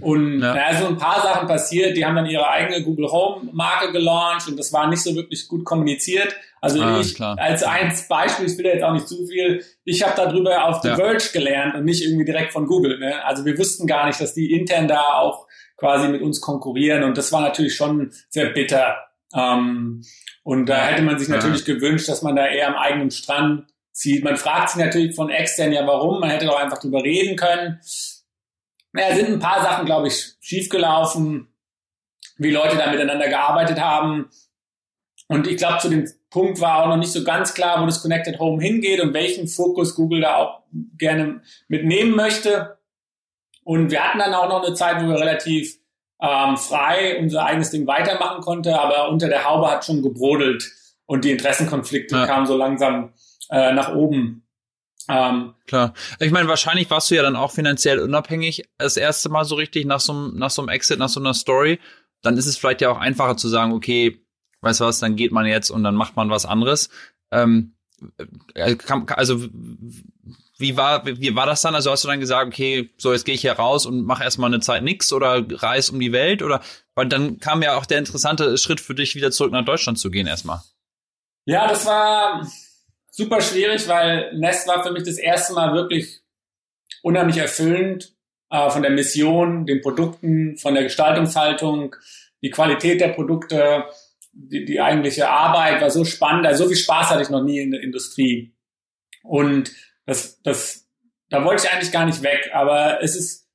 [0.00, 0.54] Und ja.
[0.54, 3.92] da ist so ein paar Sachen passiert, die haben dann ihre eigene Google Home Marke
[3.92, 6.34] gelauncht und das war nicht so wirklich gut kommuniziert.
[6.60, 7.36] Also ah, ich klar.
[7.38, 10.88] als eins Beispiel, ich will jetzt auch nicht zu viel, ich habe darüber auf The
[10.88, 10.96] ja.
[10.96, 12.98] Verge gelernt und nicht irgendwie direkt von Google.
[12.98, 13.24] Ne?
[13.24, 17.16] Also wir wussten gar nicht, dass die intern da auch quasi mit uns konkurrieren und
[17.16, 18.96] das war natürlich schon sehr bitter.
[19.34, 20.02] Ähm,
[20.42, 21.74] und da hätte man sich natürlich ja.
[21.74, 24.24] gewünscht, dass man da eher am eigenen Strand zieht.
[24.24, 27.80] Man fragt sich natürlich von extern ja warum, man hätte doch einfach drüber reden können.
[28.92, 31.48] Naja, sind ein paar Sachen, glaube ich, schiefgelaufen,
[32.38, 34.30] wie Leute da miteinander gearbeitet haben.
[35.28, 38.02] Und ich glaube, zu dem Punkt war auch noch nicht so ganz klar, wo das
[38.02, 40.62] Connected Home hingeht und welchen Fokus Google da auch
[40.98, 42.78] gerne mitnehmen möchte.
[43.62, 45.78] Und wir hatten dann auch noch eine Zeit, wo wir relativ
[46.20, 50.70] ähm, frei unser eigenes Ding weitermachen konnte, aber unter der Haube hat schon gebrodelt
[51.06, 52.26] und die Interessenkonflikte ja.
[52.26, 53.12] kamen so langsam
[53.50, 54.46] äh, nach oben.
[55.10, 55.94] Ähm, Klar.
[56.20, 59.84] Ich meine, wahrscheinlich warst du ja dann auch finanziell unabhängig das erste Mal so richtig
[59.86, 61.80] nach so, nach so einem Exit, nach so einer Story.
[62.22, 64.24] Dann ist es vielleicht ja auch einfacher zu sagen, okay,
[64.60, 66.90] weißt du was, dann geht man jetzt und dann macht man was anderes.
[67.32, 67.74] Ähm,
[68.54, 68.76] äh,
[69.08, 69.48] also
[70.58, 71.74] wie war wie war das dann?
[71.74, 74.50] Also hast du dann gesagt, okay, so jetzt gehe ich hier raus und mache erstmal
[74.50, 76.60] eine Zeit nix oder reise um die Welt oder
[76.94, 80.10] weil dann kam ja auch der interessante Schritt für dich wieder zurück nach Deutschland zu
[80.10, 80.60] gehen erstmal.
[81.46, 82.46] Ja, das war
[83.10, 86.20] super schwierig, weil Nest war für mich das erste Mal wirklich
[87.02, 88.14] unheimlich erfüllend
[88.50, 91.96] äh, von der Mission, den Produkten, von der Gestaltungshaltung,
[92.42, 93.84] die Qualität der Produkte
[94.32, 97.60] die, die eigentliche Arbeit war so spannend, also so viel Spaß hatte ich noch nie
[97.60, 98.54] in der Industrie.
[99.22, 99.72] Und
[100.06, 100.88] das, das,
[101.28, 103.48] da wollte ich eigentlich gar nicht weg, aber es ist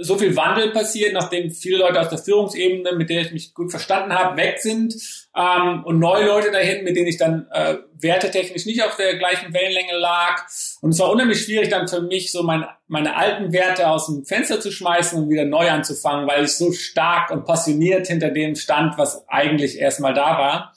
[0.00, 3.70] so viel Wandel passiert, nachdem viele Leute aus der Führungsebene, mit der ich mich gut
[3.70, 4.94] verstanden habe, weg sind
[5.36, 9.52] ähm, und neue Leute dahin, mit denen ich dann äh, wertetechnisch nicht auf der gleichen
[9.52, 10.46] Wellenlänge lag.
[10.80, 14.24] Und es war unheimlich schwierig dann für mich, so mein, meine alten Werte aus dem
[14.24, 18.56] Fenster zu schmeißen und wieder neu anzufangen, weil ich so stark und passioniert hinter dem
[18.56, 20.74] stand, was eigentlich erstmal da war.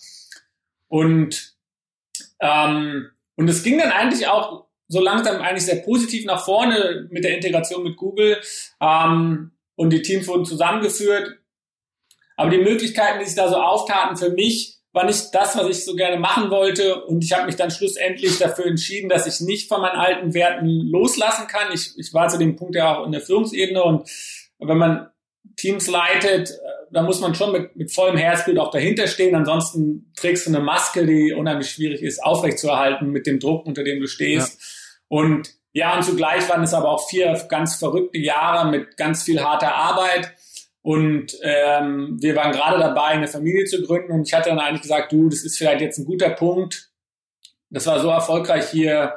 [0.90, 1.56] Und
[2.42, 7.24] ähm, und es ging dann eigentlich auch so langsam eigentlich sehr positiv nach vorne mit
[7.24, 8.38] der Integration mit Google
[8.82, 11.38] ähm, und die Teams wurden zusammengeführt.
[12.36, 15.86] Aber die Möglichkeiten, die sich da so auftaten für mich, war nicht das, was ich
[15.86, 17.04] so gerne machen wollte.
[17.06, 20.66] Und ich habe mich dann schlussendlich dafür entschieden, dass ich nicht von meinen alten Werten
[20.66, 21.72] loslassen kann.
[21.74, 24.10] Ich, ich war zu dem Punkt ja auch in der Führungsebene und
[24.58, 25.10] wenn man
[25.56, 26.54] Teams leitet, äh,
[26.92, 29.36] da muss man schon mit, mit vollem Herzblut auch dahinter stehen.
[29.36, 34.00] Ansonsten trägst du eine Maske, die unheimlich schwierig ist, aufrechtzuerhalten mit dem Druck, unter dem
[34.00, 34.60] du stehst.
[34.60, 34.79] Ja.
[35.10, 39.44] Und ja, und zugleich waren es aber auch vier ganz verrückte Jahre mit ganz viel
[39.44, 40.34] harter Arbeit.
[40.82, 44.14] Und ähm, wir waren gerade dabei, eine Familie zu gründen.
[44.14, 46.92] Und ich hatte dann eigentlich gesagt, du, das ist vielleicht jetzt ein guter Punkt.
[47.70, 49.14] Das war so erfolgreich hier,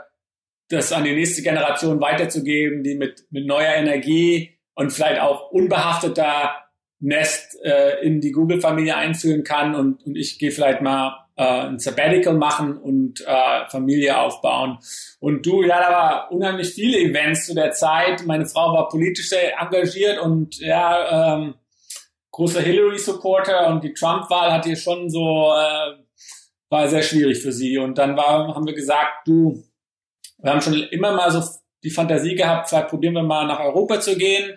[0.68, 6.52] das an die nächste Generation weiterzugeben, die mit, mit neuer Energie und vielleicht auch unbehafteter
[6.98, 9.74] Nest äh, in die Google-Familie einführen kann.
[9.74, 14.78] Und, und ich gehe vielleicht mal äh, ein Sabbatical machen und äh, Familie aufbauen.
[15.20, 18.24] Und du, ja, da war unheimlich viele Events zu der Zeit.
[18.26, 21.54] Meine Frau war politisch sehr engagiert und ja, ähm,
[22.30, 25.96] großer Hillary-Supporter und die Trump-Wahl hat hier schon so, äh,
[26.70, 27.78] war sehr schwierig für sie.
[27.78, 29.62] Und dann war, haben wir gesagt, du,
[30.38, 31.42] wir haben schon immer mal so
[31.82, 34.56] die Fantasie gehabt, vielleicht probieren wir mal nach Europa zu gehen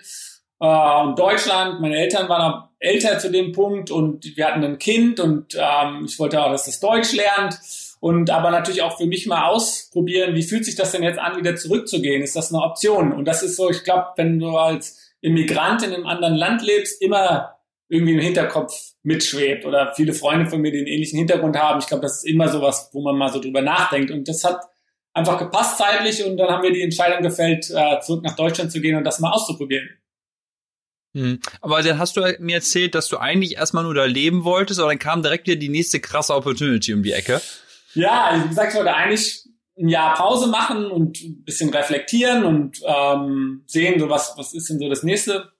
[0.60, 1.82] äh, und Deutschland.
[1.82, 6.20] Meine Eltern waren älter zu dem Punkt und wir hatten ein Kind und ähm, ich
[6.20, 7.60] wollte auch, dass das Deutsch lernt
[7.99, 11.38] und aber natürlich auch für mich mal ausprobieren, wie fühlt sich das denn jetzt an,
[11.38, 12.22] wieder zurückzugehen?
[12.22, 13.12] Ist das eine Option?
[13.12, 17.01] Und das ist so, ich glaube, wenn du als Immigrant in einem anderen Land lebst,
[17.01, 17.56] immer
[17.88, 21.80] irgendwie im Hinterkopf mitschwebt oder viele Freunde von mir, die einen ähnlichen Hintergrund haben.
[21.80, 24.12] Ich glaube, das ist immer sowas, wo man mal so drüber nachdenkt.
[24.12, 24.60] Und das hat
[25.14, 28.82] einfach gepasst zeitlich und dann haben wir die Entscheidung gefällt, äh, zurück nach Deutschland zu
[28.82, 29.89] gehen und das mal auszuprobieren.
[31.16, 31.39] Hm.
[31.61, 34.89] Aber dann hast du mir erzählt, dass du eigentlich erstmal nur da leben wolltest, aber
[34.89, 37.41] dann kam direkt wieder die nächste krasse Opportunity um die Ecke.
[37.93, 39.45] Ja, also wie gesagt, ich wollte eigentlich
[39.80, 44.70] ein Jahr Pause machen und ein bisschen reflektieren und ähm, sehen, so was, was ist
[44.70, 45.53] denn so das nächste.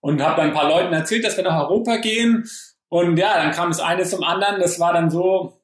[0.00, 2.46] Und habe dann ein paar Leuten erzählt, dass wir nach Europa gehen.
[2.90, 4.60] Und ja, dann kam das eine zum anderen.
[4.60, 5.58] Das war dann so,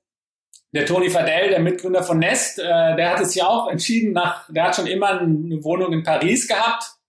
[0.73, 4.49] der Tony Fadell, der Mitgründer von Nest, äh, der hat es ja auch entschieden, nach,
[4.49, 7.00] der hat schon immer eine Wohnung in Paris gehabt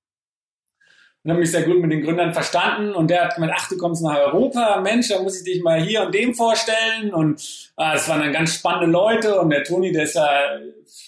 [1.24, 2.94] und habe mich sehr gut mit den Gründern verstanden.
[2.96, 5.80] Und der hat gemeint, ach, du kommst nach Europa, Mensch, da muss ich dich mal
[5.80, 7.14] hier und dem vorstellen.
[7.14, 9.40] Und äh, es waren dann ganz spannende Leute.
[9.40, 10.28] Und der Toni, der ist ja,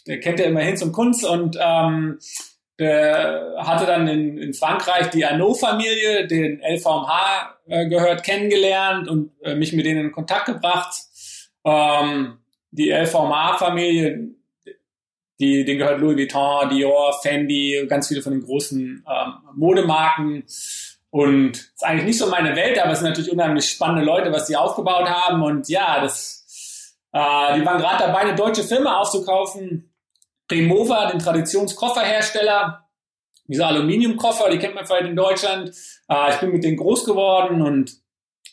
[0.06, 2.20] der kennt ja immerhin zum Kunst und ähm,
[2.80, 9.56] der hatte dann in, in Frankreich die Arnaud-Familie, den LVMH äh, gehört, kennengelernt und äh,
[9.56, 10.96] mich mit denen in Kontakt gebracht.
[11.66, 12.38] Ähm,
[12.72, 14.30] die LVMH-Familie
[15.40, 20.44] die, denen gehört Louis Vuitton, Dior, Fendi, ganz viele von den großen ähm, Modemarken.
[21.10, 24.48] Und ist eigentlich nicht so meine Welt, aber es sind natürlich unheimlich spannende Leute, was
[24.48, 25.44] die aufgebaut haben.
[25.44, 29.94] Und ja, das, äh, die waren gerade dabei, eine deutsche Firma aufzukaufen.
[30.52, 32.88] Remova, den Traditionskofferhersteller.
[33.46, 35.70] Diese Aluminiumkoffer, die kennt man vielleicht in Deutschland.
[36.10, 37.92] Äh, ich bin mit denen groß geworden und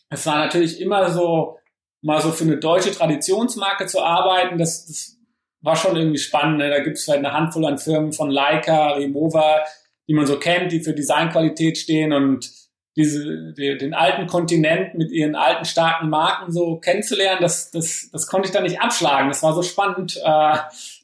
[0.08, 1.58] es war natürlich immer so,
[2.02, 4.58] mal so für eine deutsche Traditionsmarke zu arbeiten.
[4.58, 5.19] Das, das
[5.62, 6.58] war schon irgendwie spannend.
[6.58, 6.70] Ne?
[6.70, 9.60] Da gibt es halt eine Handvoll an Firmen von Leica, Remova,
[10.08, 12.50] die man so kennt, die für Designqualität stehen und
[12.96, 18.26] diese, die, den alten Kontinent mit ihren alten starken Marken so kennenzulernen, das, das, das
[18.26, 19.28] konnte ich dann nicht abschlagen.
[19.28, 20.56] Das war so spannend, äh,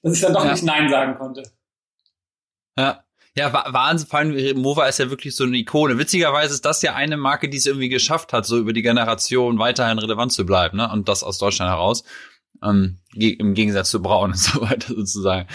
[0.03, 0.53] dass ich dann doch ja.
[0.53, 1.45] nicht Nein sagen konnte.
[2.77, 3.03] Ja.
[3.39, 5.99] Ja, Wahnsinn, vor allem Mova ist ja wirklich so eine Ikone.
[5.99, 9.59] Witzigerweise ist das ja eine Marke, die es irgendwie geschafft hat, so über die Generation
[9.59, 10.91] weiterhin relevant zu bleiben, ne?
[10.91, 12.03] Und das aus Deutschland heraus.
[12.63, 15.49] Ähm, Im Gegensatz zu Braun und so weiter sozusagen.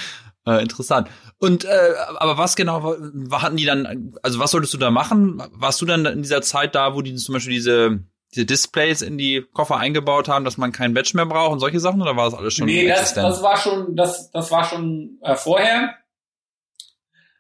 [0.46, 1.08] Äh, interessant.
[1.38, 2.96] Und äh, aber was genau
[3.32, 5.42] hatten die dann, also was solltest du da machen?
[5.52, 8.00] Warst du dann in dieser Zeit da, wo die zum Beispiel diese,
[8.34, 11.80] diese Displays in die Koffer eingebaut haben, dass man kein Badge mehr braucht und solche
[11.80, 12.66] Sachen oder war das alles schon?
[12.66, 15.96] Nee, das, das war schon, das, das war schon äh, vorher.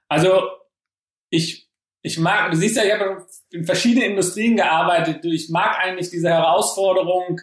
[0.07, 0.43] Also
[1.31, 1.69] ich,
[2.03, 5.25] ich mag, du siehst ja, ich habe in verschiedenen Industrien gearbeitet.
[5.25, 7.39] Ich mag eigentlich diese Herausforderung,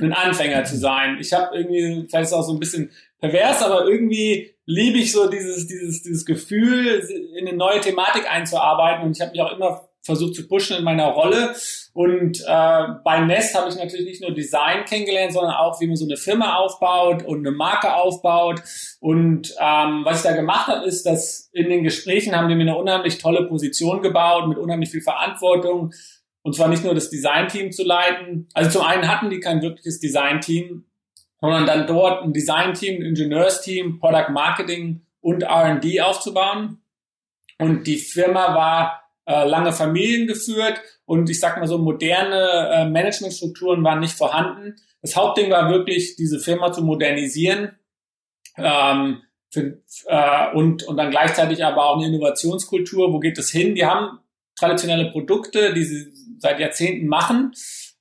[0.00, 1.18] ein Anfänger zu sein.
[1.20, 5.12] Ich habe irgendwie, vielleicht ist es auch so ein bisschen pervers, aber irgendwie liebe ich
[5.12, 7.00] so dieses, dieses, dieses Gefühl,
[7.36, 9.04] in eine neue Thematik einzuarbeiten.
[9.04, 11.54] Und ich habe mich auch immer versucht zu pushen in meiner Rolle.
[11.92, 15.96] Und äh, bei Nest habe ich natürlich nicht nur Design kennengelernt, sondern auch, wie man
[15.96, 18.62] so eine Firma aufbaut und eine Marke aufbaut.
[19.00, 22.62] Und ähm, was ich da gemacht habe, ist, dass in den Gesprächen haben die mir
[22.62, 25.92] eine unheimlich tolle Position gebaut mit unheimlich viel Verantwortung.
[26.48, 28.48] Und zwar nicht nur das Designteam zu leiten.
[28.54, 30.86] Also zum einen hatten die kein wirkliches Designteam,
[31.42, 36.78] sondern dann dort ein Designteam, ein Ingenieursteam, Product Marketing und R&D aufzubauen.
[37.58, 43.84] Und die Firma war äh, lange familiengeführt und ich sag mal so moderne äh, Managementstrukturen
[43.84, 44.76] waren nicht vorhanden.
[45.02, 47.76] Das Hauptding war wirklich, diese Firma zu modernisieren
[48.56, 49.20] ähm,
[49.50, 53.12] für, äh, und, und dann gleichzeitig aber auch eine Innovationskultur.
[53.12, 53.74] Wo geht es hin?
[53.74, 54.20] Die haben
[54.56, 57.52] traditionelle Produkte, die sie seit Jahrzehnten machen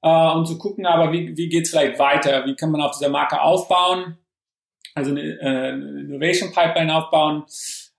[0.01, 2.45] äh, und zu gucken, aber wie, wie geht es vielleicht weiter?
[2.45, 4.17] Wie kann man auf dieser Marke aufbauen?
[4.95, 7.43] Also eine, äh, eine Innovation Pipeline aufbauen.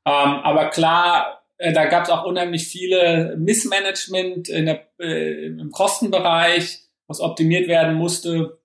[0.04, 5.70] Ähm, aber klar, äh, da gab es auch unheimlich viele Missmanagement in der, äh, im
[5.70, 8.58] Kostenbereich, was optimiert werden musste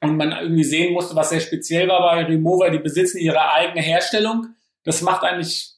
[0.00, 2.70] und man irgendwie sehen musste, was sehr speziell war bei Remover.
[2.70, 4.48] Die besitzen ihre eigene Herstellung.
[4.84, 5.72] Das macht eigentlich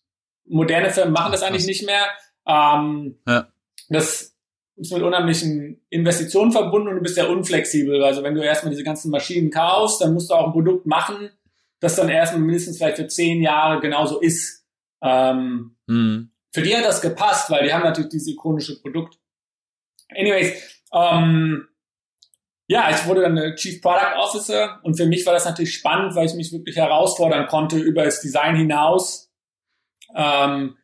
[0.47, 2.07] moderne Firmen machen das eigentlich nicht mehr.
[2.47, 3.49] Ähm, ja.
[3.89, 4.34] Das
[4.77, 8.03] ist mit unheimlichen Investitionen verbunden und du bist ja unflexibel.
[8.03, 11.31] Also wenn du erstmal diese ganzen Maschinen kaufst, dann musst du auch ein Produkt machen,
[11.81, 14.65] das dann erstmal mindestens vielleicht für zehn Jahre genauso ist.
[15.03, 16.31] Ähm, mhm.
[16.53, 19.19] Für die hat das gepasst, weil die haben natürlich dieses ikonische Produkt.
[20.11, 21.69] Anyways, ähm,
[22.67, 26.27] ja, ich wurde dann Chief Product Officer und für mich war das natürlich spannend, weil
[26.27, 29.31] ich mich wirklich herausfordern konnte, über das Design hinaus
[30.15, 30.77] ähm,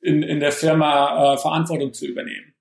[0.00, 2.55] in, in der Firma äh, Verantwortung zu übernehmen.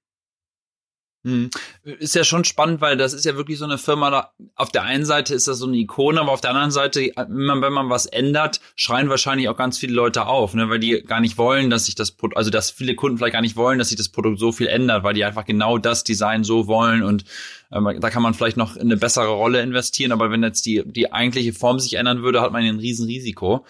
[1.25, 1.49] Hm.
[1.83, 4.83] Ist ja schon spannend, weil das ist ja wirklich so eine Firma, da, auf der
[4.83, 8.05] einen Seite ist das so eine Ikone, aber auf der anderen Seite, wenn man, was
[8.05, 11.85] ändert, schreien wahrscheinlich auch ganz viele Leute auf, ne, weil die gar nicht wollen, dass
[11.85, 14.37] sich das Produkt, also dass viele Kunden vielleicht gar nicht wollen, dass sich das Produkt
[14.37, 17.25] so viel ändert, weil die einfach genau das Design so wollen und
[17.71, 20.83] ähm, da kann man vielleicht noch in eine bessere Rolle investieren, aber wenn jetzt die,
[20.85, 23.65] die eigentliche Form sich ändern würde, hat man ein Riesenrisiko.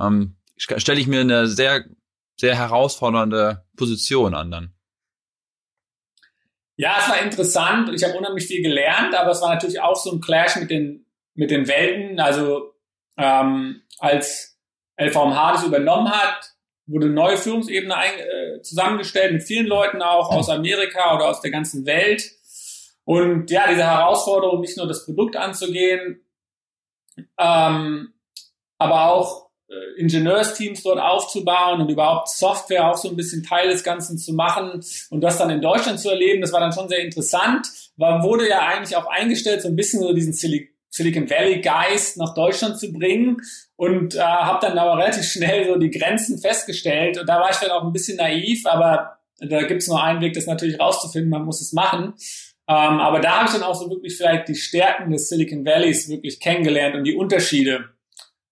[0.00, 1.84] Ähm, Stelle ich mir eine sehr,
[2.40, 4.75] sehr herausfordernde Position an dann.
[6.76, 7.90] Ja, es war interessant.
[7.94, 11.06] Ich habe unheimlich viel gelernt, aber es war natürlich auch so ein Clash mit den,
[11.34, 12.20] mit den Welten.
[12.20, 12.74] Also
[13.16, 14.58] ähm, als
[15.00, 16.52] LVMH das übernommen hat,
[16.86, 21.40] wurde eine neue Führungsebene ein, äh, zusammengestellt mit vielen Leuten auch aus Amerika oder aus
[21.40, 22.30] der ganzen Welt.
[23.04, 26.24] Und ja, diese Herausforderung, nicht nur das Produkt anzugehen,
[27.38, 28.12] ähm,
[28.78, 33.82] aber auch äh, Ingenieursteams dort aufzubauen und überhaupt Software auch so ein bisschen Teil des
[33.82, 37.00] Ganzen zu machen und das dann in Deutschland zu erleben, das war dann schon sehr
[37.00, 37.66] interessant.
[37.96, 42.34] Man wurde ja eigentlich auch eingestellt, so ein bisschen so diesen Silicon Valley Geist nach
[42.34, 43.38] Deutschland zu bringen
[43.74, 47.56] und äh, habe dann aber relativ schnell so die Grenzen festgestellt und da war ich
[47.56, 51.44] dann auch ein bisschen naiv, aber da gibt's nur einen Weg, das natürlich rauszufinden, man
[51.44, 52.14] muss es machen.
[52.68, 56.08] Ähm, aber da habe ich dann auch so wirklich vielleicht die Stärken des Silicon Valleys
[56.08, 57.95] wirklich kennengelernt und die Unterschiede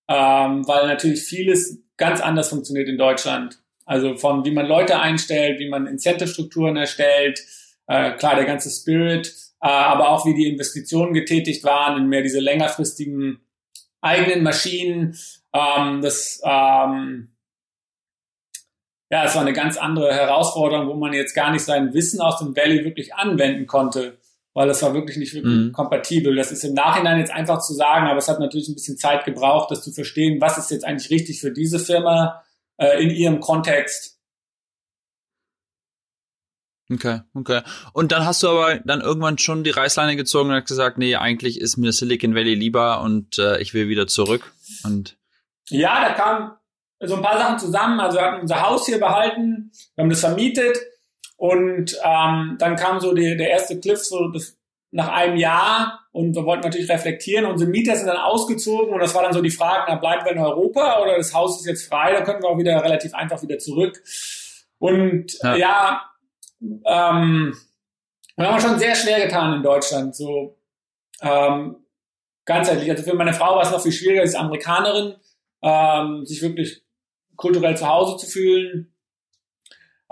[0.09, 3.59] ähm, weil natürlich vieles ganz anders funktioniert in Deutschland.
[3.86, 7.40] Also von wie man Leute einstellt, wie man Incentive-Strukturen erstellt,
[7.86, 9.28] äh, klar der ganze Spirit,
[9.61, 13.40] äh, aber auch wie die Investitionen getätigt waren in mehr diese längerfristigen
[14.00, 15.16] eigenen Maschinen.
[15.52, 17.30] Ähm, das ähm,
[19.11, 22.38] ja, es war eine ganz andere Herausforderung, wo man jetzt gar nicht sein Wissen aus
[22.38, 24.18] dem Valley wirklich anwenden konnte
[24.55, 25.72] weil das war wirklich nicht wirklich mhm.
[25.72, 26.34] kompatibel.
[26.36, 29.24] Das ist im Nachhinein jetzt einfach zu sagen, aber es hat natürlich ein bisschen Zeit
[29.24, 32.42] gebraucht, das zu verstehen, was ist jetzt eigentlich richtig für diese Firma
[32.76, 34.12] äh, in ihrem Kontext.
[36.92, 37.62] Okay, okay.
[37.92, 41.16] Und dann hast du aber dann irgendwann schon die Reißleine gezogen und hast gesagt, nee,
[41.16, 44.52] eigentlich ist mir Silicon Valley lieber und äh, ich will wieder zurück.
[44.84, 45.16] Und
[45.68, 46.52] ja, da kamen
[47.00, 47.98] so ein paar Sachen zusammen.
[47.98, 50.76] Also wir hatten unser Haus hier behalten, wir haben das vermietet
[51.45, 54.57] und ähm, dann kam so die, der erste Cliff so das,
[54.92, 57.45] nach einem Jahr und wir wollten natürlich reflektieren.
[57.45, 60.32] Unsere Mieter sind dann ausgezogen und das war dann so die Frage, na, bleiben wir
[60.32, 63.42] in Europa oder das Haus ist jetzt frei, da können wir auch wieder relativ einfach
[63.42, 64.03] wieder zurück.
[64.78, 66.03] Und ja, ja
[66.62, 67.55] ähm,
[68.36, 70.57] wir haben schon sehr schwer getan in Deutschland, so
[71.20, 71.76] ähm,
[72.47, 72.90] ganzheitlich.
[72.90, 75.16] Also für meine Frau war es noch viel schwieriger, sie ist Amerikanerin,
[75.61, 76.80] ähm, sich wirklich
[77.36, 78.93] kulturell zu Hause zu fühlen.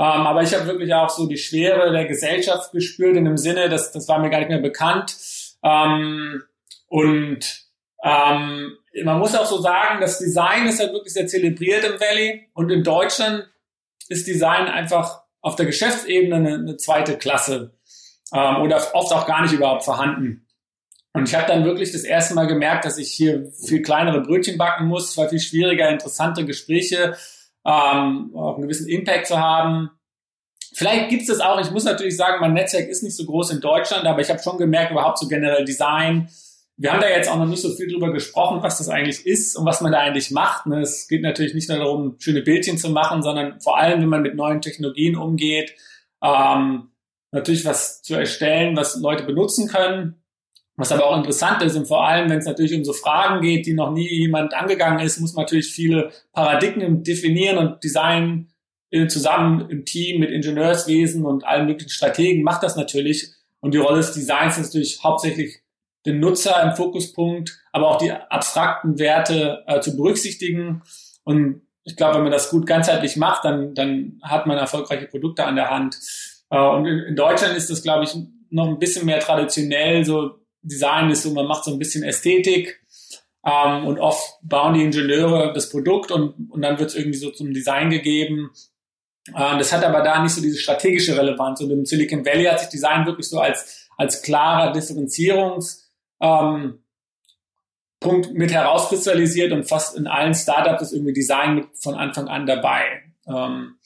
[0.03, 3.69] Ähm, aber ich habe wirklich auch so die Schwere der Gesellschaft gespürt in dem Sinne,
[3.69, 5.17] dass das war mir gar nicht mehr bekannt.
[5.63, 6.43] Ähm,
[6.89, 7.63] und
[8.03, 12.49] ähm, man muss auch so sagen, das Design ist halt wirklich sehr zelebriert im Valley
[12.53, 13.49] und in Deutschland
[14.09, 17.79] ist Design einfach auf der Geschäftsebene eine, eine zweite Klasse
[18.35, 20.49] ähm, oder oft auch gar nicht überhaupt vorhanden.
[21.13, 24.59] Und ich habe dann wirklich das erste Mal gemerkt, dass ich hier viel kleinere Brötchen
[24.59, 27.17] backen muss, war viel schwieriger, interessante Gespräche
[27.67, 29.91] ähm, auch einen gewissen Impact zu haben.
[30.75, 31.61] vielleicht gibt es das auch.
[31.61, 34.43] Ich muss natürlich sagen, mein Netzwerk ist nicht so groß in Deutschland, aber ich habe
[34.43, 36.29] schon gemerkt, überhaupt so generell Design.
[36.77, 39.57] Wir haben da jetzt auch noch nicht so viel drüber gesprochen, was das eigentlich ist
[39.57, 40.67] und was man da eigentlich macht.
[40.67, 40.81] Ne?
[40.81, 44.23] Es geht natürlich nicht nur darum, schöne Bildchen zu machen, sondern vor allem, wenn man
[44.23, 45.75] mit neuen Technologien umgeht,
[46.23, 46.91] ähm,
[47.31, 50.22] natürlich was zu erstellen, was Leute benutzen können.
[50.77, 53.66] Was aber auch interessant ist und vor allem, wenn es natürlich um so Fragen geht,
[53.66, 58.49] die noch nie jemand angegangen ist, muss man natürlich viele Paradigmen definieren und Design
[59.09, 63.33] zusammen im Team mit Ingenieurswesen und allen möglichen Strategen macht das natürlich.
[63.61, 65.62] Und die Rolle des Designs ist natürlich hauptsächlich
[66.05, 70.83] den Nutzer im Fokuspunkt, aber auch die abstrakten Werte äh, zu berücksichtigen.
[71.25, 75.45] Und ich glaube, wenn man das gut ganzheitlich macht, dann, dann hat man erfolgreiche Produkte
[75.45, 75.99] an der Hand.
[76.51, 78.14] Äh, und in, in Deutschland ist das, glaube ich,
[78.51, 80.05] noch ein bisschen mehr traditionell.
[80.05, 82.81] So Design ist so, man macht so ein bisschen Ästhetik
[83.45, 87.31] ähm, und oft bauen die Ingenieure das Produkt und, und dann wird es irgendwie so
[87.31, 88.51] zum Design gegeben.
[89.29, 91.61] Äh, das hat aber da nicht so diese strategische Relevanz.
[91.61, 95.83] Und im Silicon Valley hat sich Design wirklich so als, als klarer Differenzierungs-
[96.21, 96.79] ähm,
[98.33, 103.03] mit herauskristallisiert und fast in allen Startups ist irgendwie Design mit von Anfang an dabei.
[103.27, 103.77] Ähm,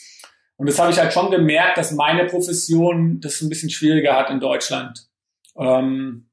[0.56, 4.30] und das habe ich halt schon gemerkt, dass meine Profession das ein bisschen schwieriger hat
[4.30, 5.06] in Deutschland.
[5.58, 6.25] Ähm,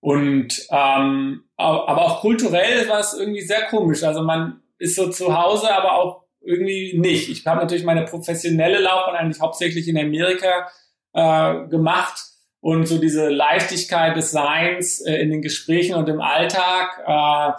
[0.00, 4.04] und ähm, aber auch kulturell war es irgendwie sehr komisch.
[4.04, 7.28] Also man ist so zu Hause, aber auch irgendwie nicht.
[7.28, 10.68] Ich habe natürlich meine professionelle Laufbahn eigentlich hauptsächlich in Amerika
[11.12, 12.22] äh, gemacht
[12.60, 17.52] und so diese Leichtigkeit des Seins äh, in den Gesprächen und im Alltag, äh,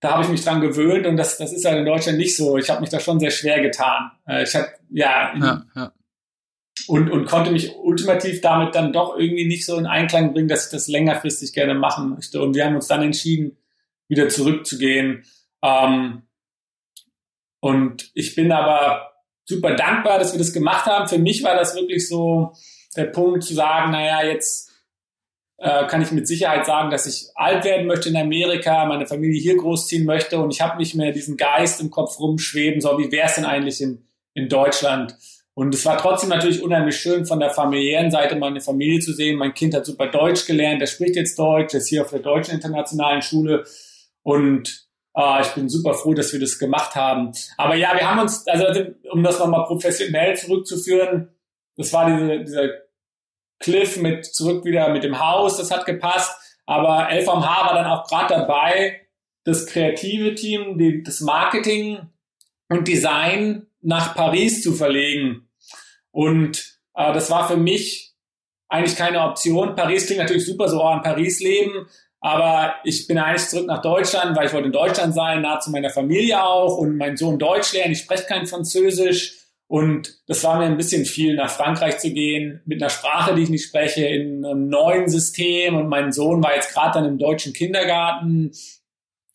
[0.00, 2.56] da habe ich mich dran gewöhnt und das, das ist halt in Deutschland nicht so.
[2.56, 4.10] Ich habe mich da schon sehr schwer getan.
[4.26, 5.92] Äh, ich habe ja, ja, ja,
[6.88, 10.66] Und, und konnte mich ultimativ damit dann doch irgendwie nicht so in Einklang bringen, dass
[10.66, 12.40] ich das längerfristig gerne machen möchte.
[12.40, 13.56] Und wir haben uns dann entschieden,
[14.08, 15.24] wieder zurückzugehen.
[15.62, 16.22] Ähm,
[17.60, 19.12] und ich bin aber
[19.44, 21.08] super dankbar, dass wir das gemacht haben.
[21.08, 22.52] Für mich war das wirklich so,
[22.96, 24.70] der Punkt zu sagen, naja, jetzt
[25.58, 29.40] äh, kann ich mit Sicherheit sagen, dass ich alt werden möchte in Amerika, meine Familie
[29.40, 33.12] hier großziehen möchte und ich habe nicht mehr diesen Geist im Kopf rumschweben, so wie
[33.12, 35.16] wäre es denn eigentlich in, in Deutschland?
[35.54, 39.36] Und es war trotzdem natürlich unheimlich schön, von der familiären Seite meine Familie zu sehen.
[39.36, 42.54] Mein Kind hat super Deutsch gelernt, er spricht jetzt Deutsch, ist hier auf der deutschen
[42.54, 43.64] internationalen Schule
[44.22, 47.32] und äh, ich bin super froh, dass wir das gemacht haben.
[47.56, 48.66] Aber ja, wir haben uns, also
[49.10, 51.34] um das nochmal professionell zurückzuführen,
[51.76, 52.68] das war diese, dieser
[53.58, 56.36] Cliff mit zurück wieder mit dem Haus, das hat gepasst.
[56.66, 59.00] Aber LVMH war dann auch gerade dabei,
[59.44, 61.98] das kreative Team, die, das Marketing
[62.68, 65.48] und Design nach Paris zu verlegen.
[66.10, 68.14] Und äh, das war für mich
[68.68, 69.74] eigentlich keine Option.
[69.74, 71.86] Paris klingt natürlich super, so auch in Paris leben.
[72.20, 75.70] Aber ich bin eigentlich zurück nach Deutschland, weil ich wollte in Deutschland sein, nah zu
[75.70, 77.92] meiner Familie auch und mein Sohn Deutsch lernen.
[77.92, 79.38] Ich spreche kein Französisch.
[79.66, 83.42] Und das war mir ein bisschen viel, nach Frankreich zu gehen, mit einer Sprache, die
[83.42, 85.76] ich nicht spreche, in einem neuen System.
[85.76, 88.52] Und mein Sohn war jetzt gerade dann im deutschen Kindergarten.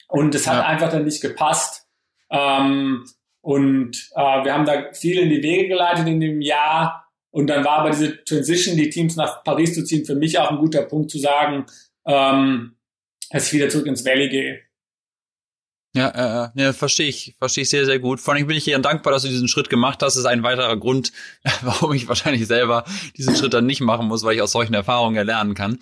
[0.08, 0.66] Und es hat ja.
[0.66, 1.88] einfach dann nicht gepasst.
[2.30, 3.06] Ähm,
[3.46, 7.08] und äh, wir haben da viel in die Wege geleitet in dem Jahr.
[7.30, 10.50] Und dann war aber diese Transition, die Teams nach Paris zu ziehen, für mich auch
[10.50, 11.68] ein guter Punkt zu sagen,
[12.08, 12.76] ähm,
[13.30, 14.62] dass ich wieder zurück ins Valley gehe.
[15.96, 16.10] Ja,
[16.58, 18.20] äh, ja, verstehe ich, verstehe ich sehr, sehr gut.
[18.20, 20.16] Vor allem bin ich dir dankbar, dass du diesen Schritt gemacht hast.
[20.16, 21.14] Das ist ein weiterer Grund,
[21.62, 22.84] warum ich wahrscheinlich selber
[23.16, 25.80] diesen Schritt dann nicht machen muss, weil ich aus solchen Erfahrungen erlernen kann,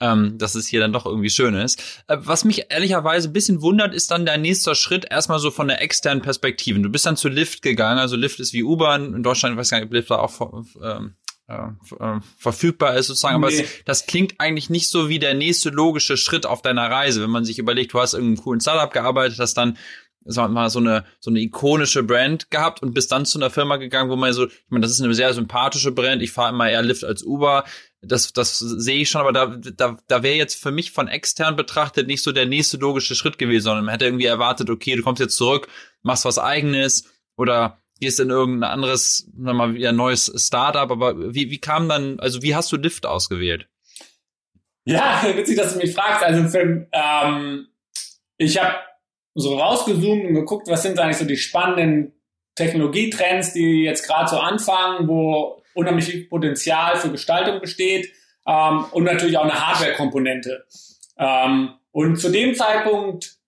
[0.00, 1.82] ähm, dass es hier dann doch irgendwie schön ist.
[2.08, 5.68] Äh, was mich ehrlicherweise ein bisschen wundert, ist dann der nächste Schritt erstmal so von
[5.68, 6.78] der externen Perspektive.
[6.80, 9.70] Du bist dann zu Lyft gegangen, also Lyft ist wie U-Bahn in Deutschland, ich weiß
[9.70, 11.14] gar nicht, ob Lyft da auch ähm,
[11.46, 11.68] äh,
[12.00, 13.40] äh, verfügbar ist sozusagen.
[13.40, 13.46] Nee.
[13.46, 17.22] Aber es, das klingt eigentlich nicht so wie der nächste logische Schritt auf deiner Reise.
[17.22, 19.76] Wenn man sich überlegt, du hast in einem coolen Startup gearbeitet, hast dann
[20.26, 23.50] sagen wir mal, so eine, so eine ikonische Brand gehabt und bist dann zu einer
[23.50, 26.52] Firma gegangen, wo man so, ich meine, das ist eine sehr sympathische Brand, ich fahre
[26.54, 27.64] immer eher Lyft als Uber,
[28.00, 31.56] das, das sehe ich schon, aber da, da, da wäre jetzt für mich von extern
[31.56, 35.02] betrachtet nicht so der nächste logische Schritt gewesen, sondern man hätte irgendwie erwartet, okay, du
[35.02, 35.68] kommst jetzt zurück,
[36.02, 37.04] machst was eigenes
[37.36, 42.20] oder gehst in irgendein anderes, sagen mal, wieder neues Startup, aber wie, wie kam dann,
[42.20, 43.68] also wie hast du Lift ausgewählt?
[44.84, 46.22] Ja, witzig, dass du mich fragst.
[46.22, 47.68] Also für, ähm,
[48.36, 48.76] ich habe
[49.34, 52.12] so rausgezoomt und geguckt, was sind eigentlich so die spannenden
[52.54, 58.12] Technologietrends, die jetzt gerade so anfangen, wo unheimlich viel Potenzial für Gestaltung besteht
[58.46, 60.64] ähm, und natürlich auch eine Hardware-Komponente.
[61.18, 63.38] Ähm, und zu dem Zeitpunkt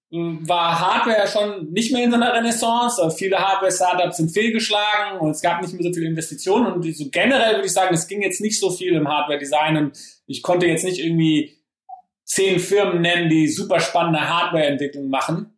[0.46, 3.02] war Hardware schon nicht mehr in so einer Renaissance.
[3.02, 6.72] Also viele Hardware-Startups sind fehlgeschlagen und es gab nicht mehr so viele Investitionen.
[6.72, 9.98] Und so generell würde ich sagen, es ging jetzt nicht so viel im Hardware-Design und
[10.26, 11.56] ich konnte jetzt nicht irgendwie
[12.24, 15.56] zehn Firmen nennen, die super spannende Hardware-Entwicklung machen.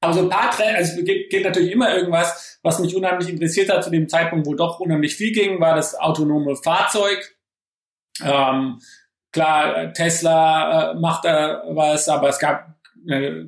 [0.00, 3.68] Aber so ein paar Trends, also es geht natürlich immer irgendwas, was mich unheimlich interessiert
[3.70, 7.36] hat zu dem Zeitpunkt, wo doch unheimlich viel ging, war das autonome Fahrzeug.
[8.22, 8.80] Ähm,
[9.32, 12.76] klar, Tesla äh, macht da was, aber es gab
[13.08, 13.46] äh,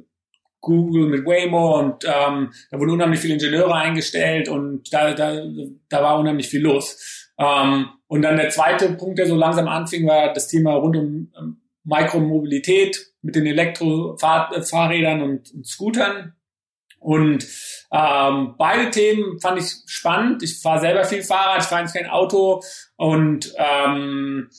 [0.61, 5.43] Google mit Waymo und ähm, da wurden unheimlich viele Ingenieure eingestellt und da, da,
[5.89, 7.31] da war unheimlich viel los.
[7.39, 11.33] Ähm, und dann der zweite Punkt, der so langsam anfing, war das Thema rund um
[11.39, 16.35] ähm, Mikromobilität mit den Elektrofahrrädern und, und Scootern.
[16.99, 17.47] Und
[17.93, 20.43] ähm, beide Themen fand ich spannend.
[20.43, 22.63] Ich fahre selber viel Fahrrad, ich fahre eigentlich kein Auto
[22.97, 24.51] und ähm,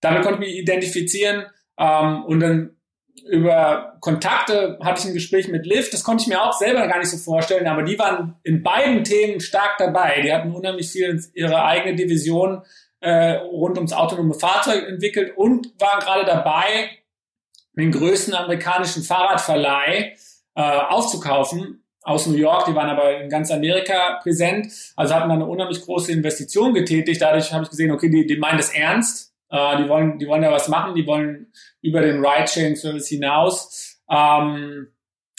[0.00, 1.46] damit konnte ich mich identifizieren.
[1.78, 2.76] Ähm, und dann
[3.24, 5.92] über Kontakte hatte ich ein Gespräch mit Lyft.
[5.92, 9.04] Das konnte ich mir auch selber gar nicht so vorstellen, aber die waren in beiden
[9.04, 10.20] Themen stark dabei.
[10.22, 12.62] Die hatten unheimlich viel ihre eigene Division
[13.00, 16.90] äh, rund ums autonome Fahrzeug entwickelt und waren gerade dabei,
[17.76, 20.14] den größten amerikanischen Fahrradverleih
[20.54, 25.46] äh, aufzukaufen aus New York, die waren aber in ganz Amerika präsent, also hatten eine
[25.46, 27.22] unheimlich große Investition getätigt.
[27.22, 30.42] Dadurch habe ich gesehen, okay, die, die meinen das ernst, äh, die wollen, die wollen
[30.42, 34.88] ja was machen, die wollen über den Ride-Sharing-Service hinaus ähm,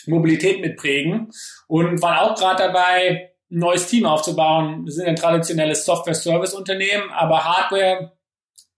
[0.07, 1.31] Mobilität mitprägen
[1.67, 4.85] und waren auch gerade dabei, ein neues Team aufzubauen.
[4.85, 8.13] Wir sind ein traditionelles Software-Service-Unternehmen, aber Hardware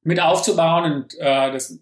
[0.01, 1.79] mit aufzubauen und äh, das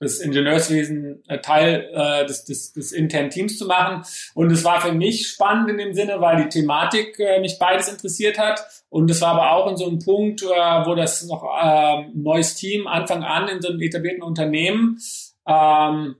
[0.00, 4.04] das Ingenieurswesen äh, Teil äh, des, des, des internen Teams zu machen.
[4.34, 7.88] Und es war für mich spannend in dem Sinne, weil die Thematik äh, mich beides
[7.88, 8.60] interessiert hat.
[8.88, 12.54] Und es war aber auch in so einem Punkt, äh, wo das noch äh, neues
[12.54, 14.98] Team Anfang an in so einem etablierten Unternehmen.
[15.46, 16.16] Ähm,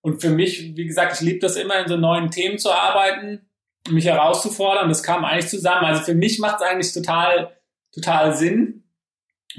[0.00, 3.40] und für mich, wie gesagt, ich liebe das immer, in so neuen Themen zu arbeiten,
[3.88, 4.88] mich herauszufordern.
[4.88, 5.84] Das kam eigentlich zusammen.
[5.84, 7.56] Also für mich macht es eigentlich total,
[7.92, 8.83] total Sinn,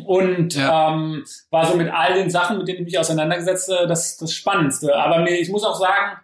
[0.03, 0.93] und ja.
[0.93, 4.33] ähm, war so mit all den Sachen, mit denen ich mich auseinandergesetzt habe, das, das
[4.33, 4.95] Spannendste.
[4.95, 6.17] Aber mir, ich muss auch sagen,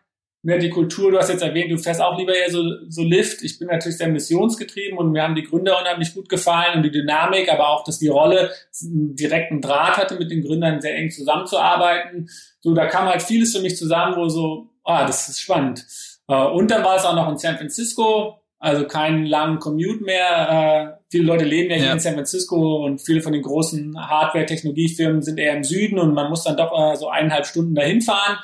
[0.43, 3.43] mir die Kultur, du hast jetzt erwähnt, du fährst auch lieber eher so, so Lift.
[3.43, 6.91] Ich bin natürlich sehr missionsgetrieben und mir haben die Gründer unheimlich gut gefallen und die
[6.91, 8.51] Dynamik, aber auch, dass die Rolle
[8.83, 12.29] einen direkten Draht hatte, mit den Gründern sehr eng zusammenzuarbeiten.
[12.59, 15.85] So, da kam halt vieles für mich zusammen, wo so, ah, das ist spannend.
[16.27, 20.95] Äh, und dann war es auch noch in San Francisco, also keinen langen Commute mehr.
[20.95, 21.93] Äh, viele Leute leben ja hier ja.
[21.93, 26.29] in San Francisco und viele von den großen Hardware-Technologiefirmen sind eher im Süden und man
[26.29, 28.37] muss dann doch äh, so eineinhalb Stunden dahin fahren.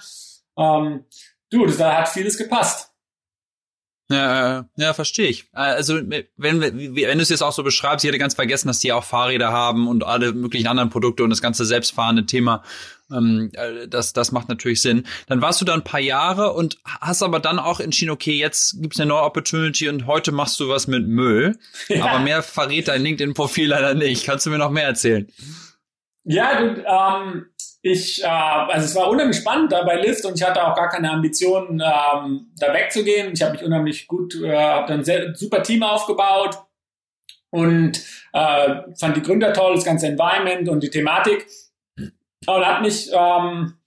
[0.57, 1.05] Ähm,
[1.51, 2.91] du, da hat vieles gepasst.
[4.09, 5.49] Ja, ja, verstehe ich.
[5.51, 8.93] Also wenn, wenn du es jetzt auch so beschreibst, ich hätte ganz vergessen, dass die
[8.93, 12.63] auch Fahrräder haben und alle möglichen anderen Produkte und das ganze selbstfahrende Thema.
[13.11, 15.05] Ähm, äh, das, das macht natürlich Sinn.
[15.27, 18.81] Dann warst du da ein paar Jahre und hast aber dann auch entschieden, okay, jetzt
[18.81, 21.57] gibt's eine neue Opportunity und heute machst du was mit Müll.
[21.87, 22.05] Ja.
[22.05, 24.25] Aber mehr verrät dein LinkedIn-Profil leider nicht.
[24.25, 25.31] Kannst du mir noch mehr erzählen?
[26.23, 27.45] Ja, du, ähm,
[27.81, 30.89] ich, äh, also es war unheimlich spannend da bei Lyft und ich hatte auch gar
[30.89, 33.31] keine Ambitionen, ähm, da wegzugehen.
[33.33, 36.57] Ich habe mich unheimlich gut, äh, habe dann ein sehr, super Team aufgebaut
[37.49, 38.03] und
[38.33, 41.47] äh, fand die Gründer toll, das ganze Environment und die Thematik.
[42.45, 43.77] Und hat mich ähm,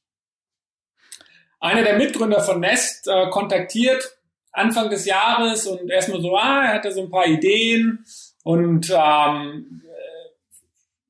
[1.60, 4.16] einer der Mitgründer von Nest äh, kontaktiert
[4.52, 8.04] Anfang des Jahres und erstmal so, ah, er hatte so ein paar Ideen
[8.42, 9.82] und ähm,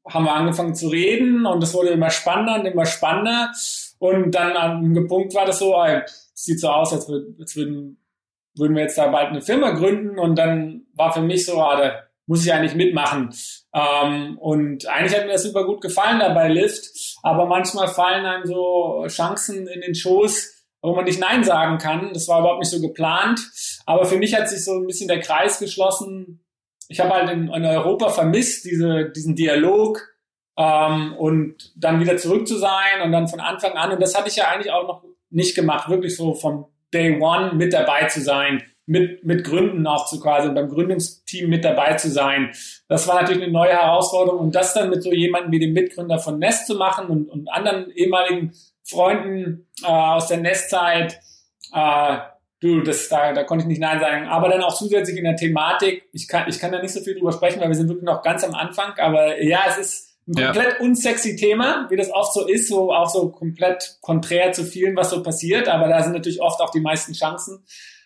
[0.07, 3.53] haben wir angefangen zu reden und es wurde immer spannender und immer spannender.
[3.99, 6.03] Und dann an einem Punkt war das so, ey,
[6.35, 7.99] sieht so aus, als, würd, als würden,
[8.55, 10.19] würden wir jetzt da bald eine Firma gründen.
[10.19, 13.35] Und dann war für mich so, ah, da muss ich eigentlich mitmachen.
[13.75, 16.87] Ähm, und eigentlich hat mir das super gut gefallen da bei Lyft.
[17.23, 22.13] Aber manchmal fallen einem so Chancen in den Schoß, wo man nicht Nein sagen kann.
[22.13, 23.41] Das war überhaupt nicht so geplant.
[23.85, 26.41] Aber für mich hat sich so ein bisschen der Kreis geschlossen
[26.91, 30.03] ich habe halt in, in, Europa vermisst, diese, diesen Dialog
[30.59, 34.29] ähm, und dann wieder zurück zu sein und dann von Anfang an, und das hatte
[34.29, 38.21] ich ja eigentlich auch noch nicht gemacht, wirklich so vom Day One mit dabei zu
[38.21, 42.51] sein, mit, mit Gründen auch zu quasi, beim Gründungsteam mit dabei zu sein.
[42.89, 46.19] Das war natürlich eine neue Herausforderung und das dann mit so jemandem wie dem Mitgründer
[46.19, 51.21] von Nest zu machen und, und anderen ehemaligen Freunden äh, aus der Nestzeit,
[51.73, 52.17] äh,
[52.61, 54.27] du, das, da, da konnte ich nicht Nein sagen.
[54.27, 57.15] Aber dann auch zusätzlich in der Thematik, ich kann, ich kann da nicht so viel
[57.15, 60.35] drüber sprechen, weil wir sind wirklich noch ganz am Anfang, aber ja, es ist ein
[60.35, 60.85] komplett ja.
[60.85, 65.11] unsexy Thema, wie das oft so ist, so auch so komplett konträr zu vielen, was
[65.11, 67.65] so passiert, aber da sind natürlich oft auch die meisten Chancen.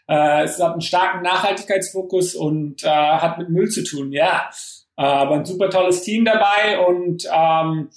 [0.08, 4.50] Äh, es hat einen starken Nachhaltigkeitsfokus und äh, hat mit Müll zu tun, ja.
[4.96, 7.90] Aber ein super tolles Team dabei und ähm,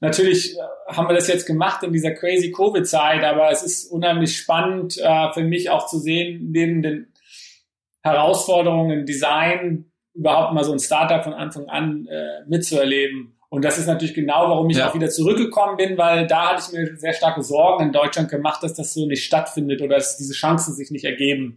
[0.00, 4.36] natürlich äh, haben wir das jetzt gemacht in dieser crazy Covid-Zeit, aber es ist unheimlich
[4.36, 7.12] spannend äh, für mich auch zu sehen, neben den
[8.04, 13.33] Herausforderungen im Design überhaupt mal so ein Startup von Anfang an äh, mitzuerleben.
[13.54, 14.90] Und das ist natürlich genau, warum ich ja.
[14.90, 18.60] auch wieder zurückgekommen bin, weil da hatte ich mir sehr starke Sorgen in Deutschland gemacht,
[18.64, 21.56] dass das so nicht stattfindet oder dass diese Chancen sich nicht ergeben.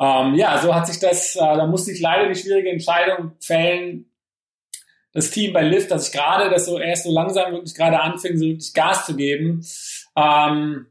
[0.00, 4.10] Ähm, ja, so hat sich das, äh, da musste ich leider die schwierige Entscheidung fällen,
[5.12, 8.38] das Team bei Lyft, dass ich gerade das so erst so langsam wirklich gerade anfing,
[8.38, 9.62] so wirklich Gas zu geben.
[10.16, 10.86] Ähm,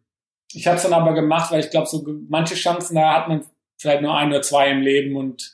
[0.53, 3.43] ich habe es dann aber gemacht, weil ich glaube, so manche Chancen, da hat man
[3.79, 5.51] vielleicht nur ein oder zwei im Leben und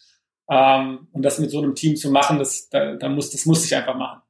[0.49, 3.63] ähm, und das mit so einem Team zu machen, das, da, da muss, das muss
[3.63, 4.21] ich einfach machen.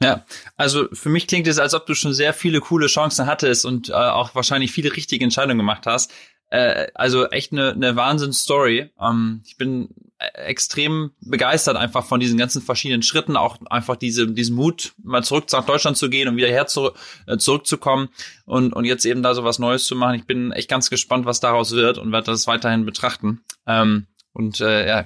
[0.00, 0.24] Ja,
[0.56, 3.88] also für mich klingt es, als ob du schon sehr viele coole Chancen hattest und
[3.88, 6.12] äh, auch wahrscheinlich viele richtige Entscheidungen gemacht hast.
[6.50, 8.90] Äh, also echt eine, eine Wahnsinn-Story.
[9.00, 9.88] Ähm, ich bin
[10.18, 15.44] extrem begeistert einfach von diesen ganzen verschiedenen Schritten, auch einfach diese, diesen Mut, mal zurück
[15.52, 16.90] nach Deutschland zu gehen und wieder her zu,
[17.26, 18.08] äh, zurückzukommen
[18.44, 20.16] und, und jetzt eben da so was Neues zu machen.
[20.16, 23.42] Ich bin echt ganz gespannt, was daraus wird und werde das weiterhin betrachten.
[23.66, 24.06] Ähm,
[24.38, 25.04] und äh, ja,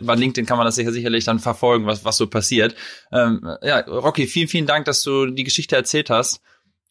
[0.00, 2.74] bei LinkedIn kann man das sicher sicherlich dann verfolgen, was, was so passiert.
[3.12, 6.40] Ähm, ja, Rocky, vielen, vielen Dank, dass du die Geschichte erzählt hast.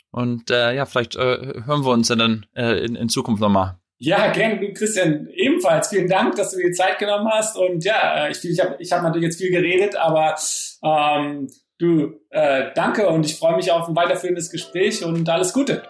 [0.10, 3.76] Und äh, ja, vielleicht äh, hören wir uns dann äh, in, in Zukunft nochmal.
[3.98, 5.90] Ja, gern, du Christian, ebenfalls.
[5.90, 7.58] Vielen Dank, dass du dir die Zeit genommen hast.
[7.58, 10.36] Und ja, ich, ich habe ich hab natürlich jetzt viel geredet, aber
[10.84, 15.84] ähm, du, äh, danke und ich freue mich auf ein weiterführendes Gespräch und alles Gute.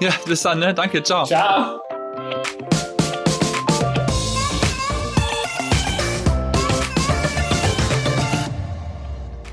[0.00, 0.74] Ja, bis dann, ne?
[0.74, 1.24] Danke, ciao.
[1.24, 1.80] Ciao.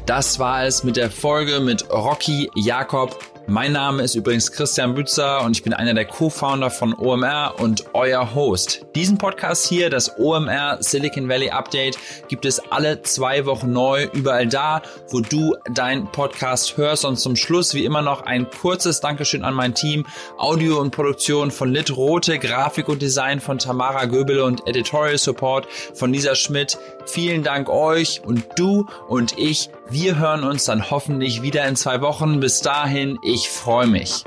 [0.06, 5.43] Das war es mit der Folge mit Rocky Jakob mein Name ist übrigens Christian Bützer
[5.43, 8.86] und ich bin einer der Co-Founder von OMR und euer Host.
[8.95, 11.97] Diesen Podcast hier, das OMR Silicon Valley Update,
[12.30, 17.04] gibt es alle zwei Wochen neu, überall da, wo du dein Podcast hörst.
[17.04, 20.06] Und zum Schluss wie immer noch ein kurzes Dankeschön an mein Team.
[20.38, 25.68] Audio und Produktion von Lit Rote, Grafik und Design von Tamara Göbele und Editorial Support
[25.93, 26.78] von Lisa Schmidt.
[27.06, 29.70] Vielen Dank euch und du und ich.
[29.92, 32.39] Wir hören uns dann hoffentlich wieder in zwei Wochen.
[32.39, 34.24] Bis dahin, ich freue mich.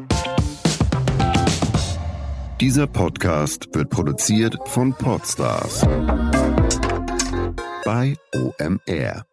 [2.61, 5.81] Dieser Podcast wird produziert von Podstars
[7.87, 9.25] bei OMR.